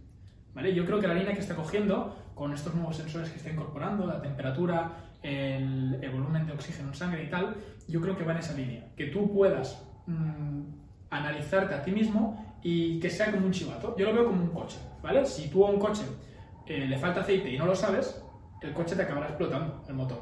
¿Vale? 0.55 0.75
Yo 0.75 0.85
creo 0.85 1.01
que 1.01 1.09
la 1.09 1.15
línea 1.15 1.33
que 1.33 1.41
está 1.41 1.57
cogiendo 1.57 2.17
con 2.35 2.53
estos 2.53 2.75
nuevos 2.75 2.97
sensores 2.97 3.31
que 3.31 3.39
está 3.39 3.51
incorporando, 3.51 4.07
la 4.07 4.21
temperatura, 4.21 4.93
el, 5.23 5.99
el, 6.01 6.11
volumen 6.11 6.47
de 6.47 6.53
oxígeno 6.53 6.89
en 6.89 6.95
sangre 6.95 7.25
y 7.25 7.31
tal, 7.31 7.57
yo 7.89 8.01
creo 8.01 8.17
que 8.17 8.25
va 8.25 8.33
en 8.33 8.39
esa 8.39 8.55
línea. 8.55 8.89
Que 8.97 9.07
tú 9.07 9.33
puedas 9.33 9.85
mmm, 10.07 10.63
analizarte 11.11 11.75
a 11.75 11.83
ti 11.83 11.91
mismo 11.91 12.59
y 12.63 12.99
que 12.99 13.11
sea 13.11 13.31
como 13.31 13.47
un 13.47 13.53
chivato. 13.53 13.95
Yo 13.97 14.07
lo 14.07 14.15
veo 14.15 14.27
como 14.27 14.43
un 14.43 14.51
coche, 14.51 14.79
¿vale? 15.03 15.25
Si 15.27 15.49
tú 15.49 15.67
a 15.67 15.71
un 15.71 15.79
coche 15.79 16.03
eh, 16.67 16.87
le 16.87 16.99
falta 16.99 17.21
aceite 17.21 17.51
y 17.51 17.59
no 17.59 17.67
lo 17.67 17.75
sabes, 17.75 18.23
el 18.63 18.73
coche 18.73 18.97
te 18.97 19.03
acabará 19.03 19.27
explotando 19.27 19.85
el 19.89 19.95
motor. 19.95 20.19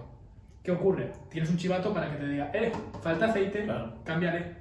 ¿Qué 0.63 0.71
ocurre? 0.71 1.13
Tienes 1.29 1.51
un 1.51 1.57
chivato 1.57 1.93
para 1.93 2.11
que 2.11 2.17
te 2.19 2.29
diga, 2.29 2.51
eh, 2.53 2.73
falta 3.01 3.27
aceite, 3.27 3.65
claro. 3.65 3.95
cámbiale. 4.05 4.57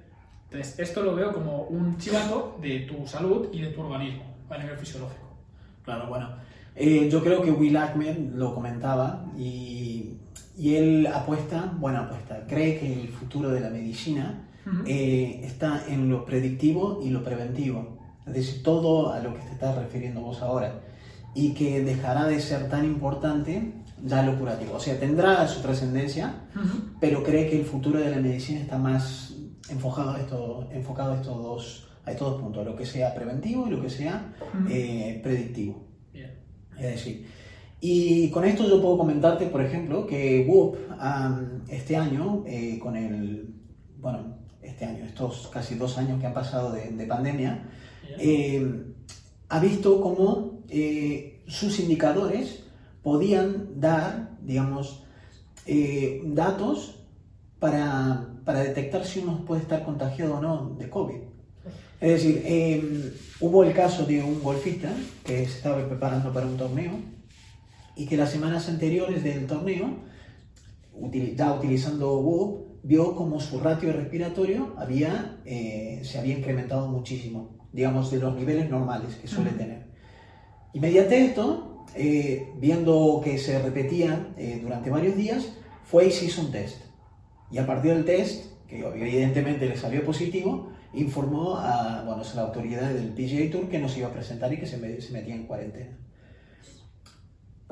Entonces, 0.45 0.79
esto 0.79 1.03
lo 1.03 1.15
veo 1.15 1.33
como 1.33 1.63
un 1.63 1.97
chivato 1.97 2.57
de 2.61 2.81
tu 2.81 3.07
salud 3.07 3.49
y 3.51 3.61
de 3.61 3.69
tu 3.69 3.81
organismo 3.81 4.23
a 4.49 4.57
nivel 4.57 4.77
fisiológico. 4.77 5.25
Claro, 5.83 6.07
bueno. 6.07 6.29
Eh, 6.75 7.09
yo 7.09 7.23
creo 7.23 7.41
que 7.41 7.51
Will 7.51 7.77
Ahmed 7.77 8.17
lo 8.33 8.53
comentaba 8.53 9.25
y, 9.37 10.17
y, 10.57 10.75
él 10.75 11.07
apuesta, 11.07 11.73
bueno, 11.77 11.99
apuesta, 11.99 12.45
cree 12.47 12.79
que 12.79 13.01
el 13.01 13.09
futuro 13.09 13.49
de 13.49 13.59
la 13.59 13.69
medicina 13.69 14.41
uh 14.65 14.69
-huh. 14.69 14.83
eh, 14.87 15.41
está 15.43 15.83
en 15.87 16.09
lo 16.09 16.25
predictivo 16.25 16.99
y 17.03 17.09
lo 17.09 17.23
preventivo. 17.23 17.97
Es 18.25 18.33
decir, 18.33 18.63
todo 18.63 19.11
a 19.11 19.19
lo 19.19 19.33
que 19.33 19.41
te 19.41 19.51
estás 19.51 19.75
refiriendo 19.77 20.21
vos 20.21 20.41
ahora. 20.41 20.81
Y 21.33 21.53
que 21.53 21.83
dejará 21.83 22.25
de 22.25 22.39
ser 22.39 22.69
tan 22.69 22.85
importante 22.85 23.73
ya 24.03 24.23
lo 24.23 24.37
curativo. 24.37 24.75
O 24.75 24.79
sea, 24.79 24.99
tendrá 24.99 25.47
su 25.47 25.61
trascendencia, 25.61 26.47
uh 26.55 26.59
-huh. 26.59 26.97
pero 26.99 27.23
cree 27.23 27.49
que 27.49 27.59
el 27.59 27.65
futuro 27.65 27.99
de 27.99 28.09
la 28.09 28.17
medicina 28.17 28.59
está 28.59 28.77
más 28.77 29.33
enfocado 29.69 30.11
a, 30.11 30.19
esto, 30.19 30.67
enfocado 30.71 31.13
a 31.13 31.15
estos 31.15 31.37
dos 31.37 31.87
a 32.03 32.11
estos 32.11 32.31
dos 32.31 32.41
puntos, 32.41 32.65
lo 32.65 32.75
que 32.75 32.85
sea 32.85 33.13
preventivo 33.13 33.67
y 33.67 33.69
lo 33.69 33.79
que 33.79 33.89
sea 33.89 34.33
uh 34.41 34.57
-huh. 34.57 34.71
eh, 34.71 35.19
predictivo. 35.23 35.83
Bien. 36.11 36.31
Es 36.77 36.95
decir, 36.95 37.27
y 37.83 38.29
con 38.29 38.45
esto 38.45 38.67
yo 38.67 38.79
puedo 38.79 38.95
comentarte, 38.99 39.47
por 39.47 39.61
ejemplo, 39.61 40.05
que 40.05 40.45
Whoop 40.47 40.77
um, 40.91 41.61
este 41.67 41.97
año, 41.97 42.43
eh, 42.45 42.77
con 42.77 42.95
el, 42.95 43.55
bueno, 43.99 44.37
este 44.71 44.85
año, 44.85 45.05
estos 45.05 45.47
casi 45.47 45.75
dos 45.75 45.97
años 45.97 46.19
que 46.19 46.27
han 46.27 46.33
pasado 46.33 46.71
de, 46.71 46.89
de 46.91 47.05
pandemia, 47.05 47.69
eh, 48.19 48.85
ha 49.49 49.59
visto 49.59 50.01
cómo 50.01 50.63
eh, 50.69 51.43
sus 51.47 51.79
indicadores 51.79 52.63
podían 53.03 53.79
dar, 53.79 54.37
digamos, 54.41 55.03
eh, 55.65 56.21
datos 56.25 56.95
para, 57.59 58.29
para 58.45 58.59
detectar 58.61 59.05
si 59.05 59.19
uno 59.19 59.45
puede 59.45 59.61
estar 59.61 59.83
contagiado 59.83 60.35
o 60.35 60.41
no 60.41 60.75
de 60.79 60.89
COVID. 60.89 61.21
Es 61.99 62.11
decir, 62.23 62.41
eh, 62.45 63.13
hubo 63.41 63.63
el 63.63 63.73
caso 63.73 64.05
de 64.05 64.23
un 64.23 64.41
golfista 64.41 64.91
que 65.23 65.45
se 65.45 65.57
estaba 65.57 65.85
preparando 65.87 66.33
para 66.33 66.47
un 66.47 66.57
torneo 66.57 66.93
y 67.95 68.07
que 68.07 68.17
las 68.17 68.31
semanas 68.31 68.67
anteriores 68.69 69.23
del 69.23 69.45
torneo, 69.45 69.97
ya 71.35 71.53
utilizando 71.53 72.19
WOP, 72.19 72.70
vio 72.83 73.15
como 73.15 73.39
su 73.39 73.59
ratio 73.59 73.93
respiratorio 73.93 74.75
había, 74.77 75.39
eh, 75.45 76.01
se 76.03 76.19
había 76.19 76.37
incrementado 76.37 76.87
muchísimo, 76.87 77.67
digamos, 77.71 78.11
de 78.11 78.19
los 78.19 78.35
niveles 78.35 78.69
normales 78.69 79.15
que 79.15 79.27
suele 79.27 79.51
tener. 79.51 79.85
Y 80.73 80.79
mediante 80.79 81.25
esto, 81.25 81.85
eh, 81.95 82.51
viendo 82.57 83.21
que 83.23 83.37
se 83.37 83.61
repetía 83.61 84.33
eh, 84.37 84.59
durante 84.61 84.89
varios 84.89 85.15
días, 85.15 85.53
fue 85.83 86.07
y 86.07 86.11
se 86.11 86.25
hizo 86.25 86.41
un 86.41 86.51
test. 86.51 86.81
Y 87.51 87.57
a 87.57 87.67
partir 87.67 87.93
del 87.93 88.05
test, 88.05 88.45
que 88.67 88.79
evidentemente 88.79 89.67
le 89.67 89.75
salió 89.75 90.05
positivo, 90.05 90.71
informó 90.93 91.57
a, 91.57 92.03
bueno, 92.05 92.21
a 92.21 92.35
la 92.35 92.41
autoridad 92.43 92.89
del 92.93 93.09
PGA 93.09 93.51
Tour 93.51 93.69
que 93.69 93.79
no 93.79 93.87
se 93.87 93.99
iba 93.99 94.07
a 94.07 94.13
presentar 94.13 94.51
y 94.53 94.57
que 94.57 94.65
se, 94.65 94.77
metía 94.77 95.35
en 95.35 95.45
cuarentena. 95.45 95.97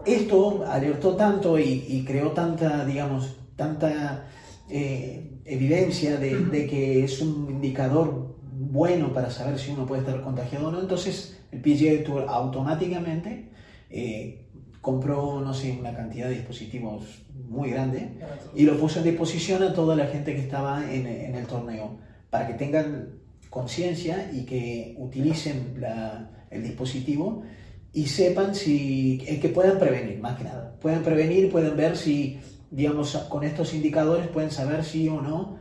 Esto 0.05 0.65
alertó 0.65 1.15
tanto 1.15 1.59
y, 1.59 2.03
creó 2.07 2.31
tanta, 2.31 2.85
digamos, 2.85 3.37
tanta 3.55 4.27
eh, 4.69 5.39
evidencia 5.45 6.17
de, 6.17 6.67
que 6.69 7.03
es 7.03 7.21
un 7.21 7.47
indicador 7.49 8.36
bueno 8.51 9.13
para 9.13 9.32
saber 9.32 9.58
si 9.58 9.71
uno 9.71 9.86
puede 9.86 10.01
estar 10.01 10.21
contagiado 10.21 10.67
o 10.67 10.71
no. 10.71 10.79
Entonces 10.79 11.39
el 11.51 11.62
PGA 11.62 12.03
Tour 12.03 12.25
automáticamente 12.27 13.49
eh, 13.89 14.45
compró, 14.82 15.41
no 15.41 15.53
sé, 15.53 15.75
una 15.79 15.95
cantidad 15.95 16.27
de 16.27 16.36
dispositivos 16.36 17.23
muy 17.47 17.71
grande 17.71 18.10
y 18.55 18.63
lo 18.63 18.77
puso 18.77 18.99
en 18.99 19.05
disposición 19.05 19.63
a 19.63 19.73
toda 19.73 19.95
la 19.95 20.08
gente 20.08 20.36
que 20.36 20.41
estaba 20.41 20.91
en, 20.91 21.08
en 21.08 21.36
el 21.36 21.45
torneo 21.45 21.97
para 22.29 22.47
que 22.47 22.53
tengan 22.53 23.19
conciencia 23.49 24.29
y 24.32 24.43
que 24.45 24.95
utilicen 24.97 25.75
la, 25.79 26.29
el 26.51 26.63
dispositivo 26.63 27.43
y 27.91 28.05
sepan 28.05 28.53
si, 28.53 29.23
el 29.27 29.39
que 29.39 29.49
puedan 29.49 29.79
prevenir, 29.79 30.19
más 30.19 30.38
que 30.38 30.43
nada. 30.43 30.75
Pueden 30.79 31.01
prevenir, 31.01 31.49
pueden 31.49 31.75
ver 31.75 31.97
si, 31.97 32.39
digamos, 32.71 33.15
con 33.29 33.43
estos 33.43 33.73
indicadores 33.73 34.27
pueden 34.27 34.51
saber 34.51 34.84
si 34.84 35.08
o 35.08 35.21
no 35.21 35.58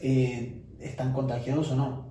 eh, 0.00 0.62
están 0.80 1.12
contagiados 1.12 1.70
o 1.72 1.76
no. 1.76 2.10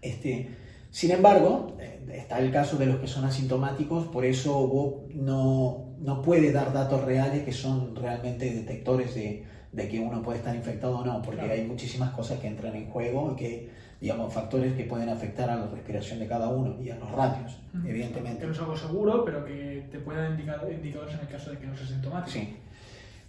Este, 0.00 0.50
sin 0.90 1.10
embargo, 1.10 1.76
eh, 1.80 2.06
está 2.14 2.38
el 2.38 2.50
caso 2.50 2.76
de 2.76 2.86
los 2.86 2.96
que 2.96 3.06
son 3.06 3.24
asintomáticos, 3.24 4.06
por 4.06 4.24
eso 4.24 4.66
Bob 4.66 5.08
no, 5.14 5.94
no 5.98 6.22
puede 6.22 6.52
dar 6.52 6.72
datos 6.72 7.04
reales 7.04 7.44
que 7.44 7.52
son 7.52 7.94
realmente 7.94 8.50
detectores 8.50 9.14
de, 9.14 9.44
de 9.72 9.88
que 9.88 10.00
uno 10.00 10.22
puede 10.22 10.38
estar 10.38 10.54
infectado 10.54 10.98
o 10.98 11.04
no, 11.04 11.20
porque 11.20 11.42
hay 11.42 11.64
muchísimas 11.66 12.10
cosas 12.12 12.38
que 12.40 12.46
entran 12.46 12.74
en 12.74 12.88
juego 12.88 13.32
y 13.32 13.36
que, 13.36 13.70
digamos, 14.00 14.32
factores 14.32 14.74
que 14.74 14.84
pueden 14.84 15.08
afectar 15.08 15.50
a 15.50 15.56
la 15.56 15.66
respiración 15.66 16.20
de 16.20 16.26
cada 16.26 16.48
uno 16.48 16.80
y 16.80 16.90
a 16.90 16.96
los 16.96 17.10
ratios, 17.10 17.60
evidentemente. 17.84 18.40
Que 18.40 18.46
no 18.46 18.52
es 18.52 18.60
algo 18.60 18.76
seguro, 18.76 19.24
pero 19.24 19.44
que 19.44 19.86
te 19.90 19.98
puede 19.98 20.22
dar 20.22 20.30
indicadores 20.30 20.80
en 21.14 21.20
el 21.20 21.28
caso 21.28 21.50
de 21.50 21.58
que 21.58 21.66
no 21.66 21.76
sea 21.76 21.86
sintomático. 21.86 22.30
Sí. 22.30 22.56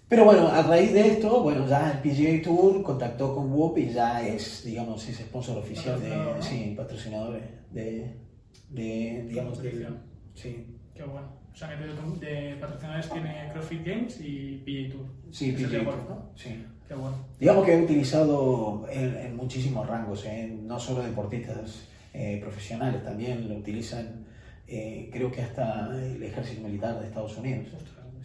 Pero 0.10 0.26
bueno, 0.26 0.48
a 0.48 0.64
raíz 0.64 0.92
de 0.92 1.08
esto, 1.08 1.44
bueno, 1.44 1.68
ya 1.68 1.92
el 1.92 2.00
PGA 2.00 2.42
Tour 2.42 2.82
contactó 2.82 3.36
con 3.36 3.54
Whoop 3.54 3.78
y 3.78 3.90
ya 3.92 4.28
es, 4.28 4.64
digamos, 4.66 5.08
es 5.08 5.18
sponsor 5.18 5.60
oficial 5.60 6.02
de, 6.02 6.42
sí, 6.42 6.74
patrocinador 6.76 7.40
de, 7.72 8.16
de 8.70 9.26
digamos, 9.30 9.62
de, 9.62 9.88
sí. 10.34 10.66
Qué 10.96 11.04
bueno. 11.04 11.28
O 11.54 11.56
sea, 11.56 11.70
que 11.70 12.26
de, 12.26 12.56
patrocinadores 12.56 13.10
tiene 13.10 13.50
CrossFit 13.54 13.86
Games 13.86 14.20
y 14.20 14.64
PGA 14.66 14.94
Tour. 14.94 15.06
Sí, 15.32 15.52
PGA 15.52 15.84
Tour. 15.84 16.10
¿no? 16.10 16.32
Sí. 16.36 16.66
Qué 16.88 16.96
bueno. 16.96 17.16
Digamos 17.40 17.66
que 17.66 17.74
he 17.76 17.84
utilizado 17.84 18.88
en, 18.90 19.36
muchísimos 19.36 19.88
rangos, 19.88 20.26
¿eh? 20.26 20.58
no 20.64 20.80
solo 20.80 21.04
deportistas 21.04 21.88
eh, 22.16 22.40
profesionales, 22.42 23.04
también 23.04 23.48
lo 23.48 23.58
utilizan, 23.58 24.26
eh, 24.68 25.08
creo 25.14 25.32
que 25.32 25.44
hasta 25.44 25.96
el 25.96 26.24
ejército 26.24 26.64
militar 26.64 27.00
de 27.00 27.06
Estados 27.06 27.38
Unidos. 27.38 27.68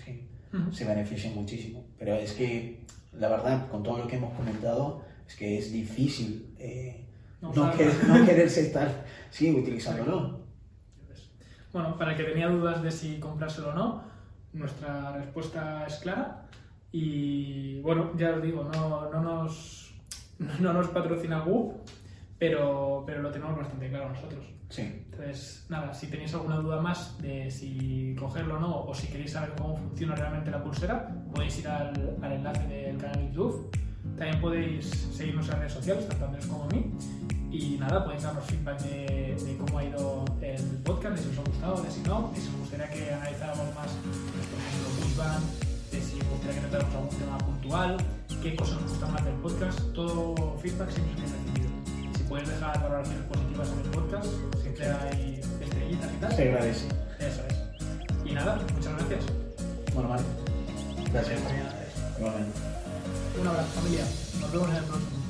Sí. 0.03 0.27
Se 0.73 0.85
benefician 0.85 1.35
muchísimo. 1.35 1.85
Pero 1.99 2.15
es 2.15 2.33
que, 2.33 2.85
la 3.13 3.29
verdad, 3.29 3.69
con 3.69 3.83
todo 3.83 3.99
lo 3.99 4.07
que 4.07 4.17
hemos 4.17 4.33
comentado, 4.35 5.03
es 5.27 5.37
que 5.37 5.59
es 5.59 5.73
difícil 5.73 6.55
no, 7.53 7.53
no, 7.53 8.19
no, 8.19 8.27
quererse 8.27 8.63
estar 8.63 9.05
sí, 9.31 9.53
utilizándolo. 9.53 10.41
Bueno, 11.73 11.99
para 11.99 12.13
el 12.13 12.17
que 12.17 12.25
tenía 12.25 12.49
dudas 12.49 12.83
de 12.83 12.91
si 12.91 13.19
comprárselo 13.19 13.71
o 13.71 13.75
no, 13.75 14.05
nuestra 14.53 15.13
respuesta 15.13 15.85
es 15.87 15.97
clara. 15.97 16.47
Y 16.93 17.81
bueno, 17.81 18.13
ya 18.17 18.37
os 18.37 18.43
digo, 18.43 18.65
no, 18.73 19.11
no, 19.11 19.21
nos, 19.21 19.95
no 20.61 20.73
nos 20.73 20.89
patrocina 20.89 21.43
Whoop, 21.43 21.81
pero, 22.39 23.03
pero 23.07 23.23
lo 23.23 23.31
tenemos 23.31 23.57
bastante 23.57 23.89
claro 23.89 24.11
nosotros. 24.11 24.45
Sí. 24.71 25.04
Entonces, 25.17 25.65
nada, 25.69 25.95
si 25.95 26.09
tenéis 26.09 26.35
alguna 26.35 26.57
duda 26.57 26.81
más 26.81 27.17
de 27.23 27.49
si 27.49 28.17
cogerlo 28.19 28.57
o 28.57 28.59
no, 28.59 28.81
o 28.81 28.95
si 28.95 29.07
queréis 29.07 29.31
saber 29.31 29.53
cómo 29.57 29.77
funciona 29.77 30.17
realmente 30.17 30.51
la 30.51 30.63
pulsera, 30.63 31.09
podéis 31.33 31.59
ir 31.61 31.69
al, 31.69 32.17
enlace 32.21 32.67
del 32.67 32.97
canal 32.99 33.19
de 33.19 33.27
YouTube. 33.33 33.71
También 34.19 34.41
podéis 34.41 34.87
seguirnos 35.13 35.49
en 35.49 35.59
redes 35.59 35.73
sociales, 35.73 36.09
tanto 36.09 36.27
Andrés 36.27 36.47
como 36.47 36.65
a 36.65 36.67
mí. 36.69 36.93
Y 37.53 37.79
nada, 37.79 38.05
podéis 38.05 38.25
darnos 38.25 38.45
feedback 38.45 38.81
de, 38.83 39.57
cómo 39.57 39.79
ha 39.79 39.85
ido 39.85 40.25
el 40.43 40.63
podcast, 40.85 41.17
de 41.17 41.23
si 41.23 41.29
os 41.29 41.39
ha 41.39 41.43
gustado, 41.43 41.83
de 41.83 41.91
si 41.93 42.01
no, 42.01 42.33
de 42.35 42.41
si 42.41 42.49
os 42.49 42.57
gustaría 42.57 42.91
que 42.91 43.15
analizáramos 43.15 43.75
más, 43.77 43.91
por 43.93 44.59
ejemplo, 44.59 45.49
de 45.93 46.01
si 46.01 46.21
os 46.21 46.29
gustaría 46.29 46.61
que 46.61 46.67
tratáramos 46.67 46.95
algún 46.97 47.19
tema 47.19 47.39
puntual, 47.39 47.97
qué 48.43 48.57
cosas 48.57 48.79
os 48.83 48.91
gustan 48.91 49.13
más 49.13 49.25
del 49.25 49.35
podcast, 49.35 49.81
todo 49.93 50.59
feedback 50.59 50.91
siempre 50.91 51.25
es 51.25 51.31
recibido. 51.31 51.54
Podéis 52.35 52.49
dejar 52.49 52.83
valoraciones 52.83 53.25
positivas 53.27 53.69
en 53.69 53.79
el 53.79 53.91
podcast, 53.91 54.27
siempre 54.61 54.91
hay 54.91 55.41
estrellitas 55.61 56.13
y 56.13 56.17
tal. 56.17 56.35
Se 56.35 56.43
agradece. 56.43 56.89
Eso 57.21 57.43
es. 57.49 58.29
Y 58.29 58.33
nada, 58.33 58.59
muchas 58.75 58.93
gracias. 58.93 59.25
Bueno, 59.95 60.09
vale. 60.09 60.25
Gracias. 61.13 61.41
Igualmente. 62.19 62.59
Un 63.41 63.47
abrazo, 63.47 63.69
familia. 63.77 64.05
Nos 64.41 64.51
vemos 64.51 64.69
en 64.69 64.75
el 64.75 64.83
próximo. 64.83 65.24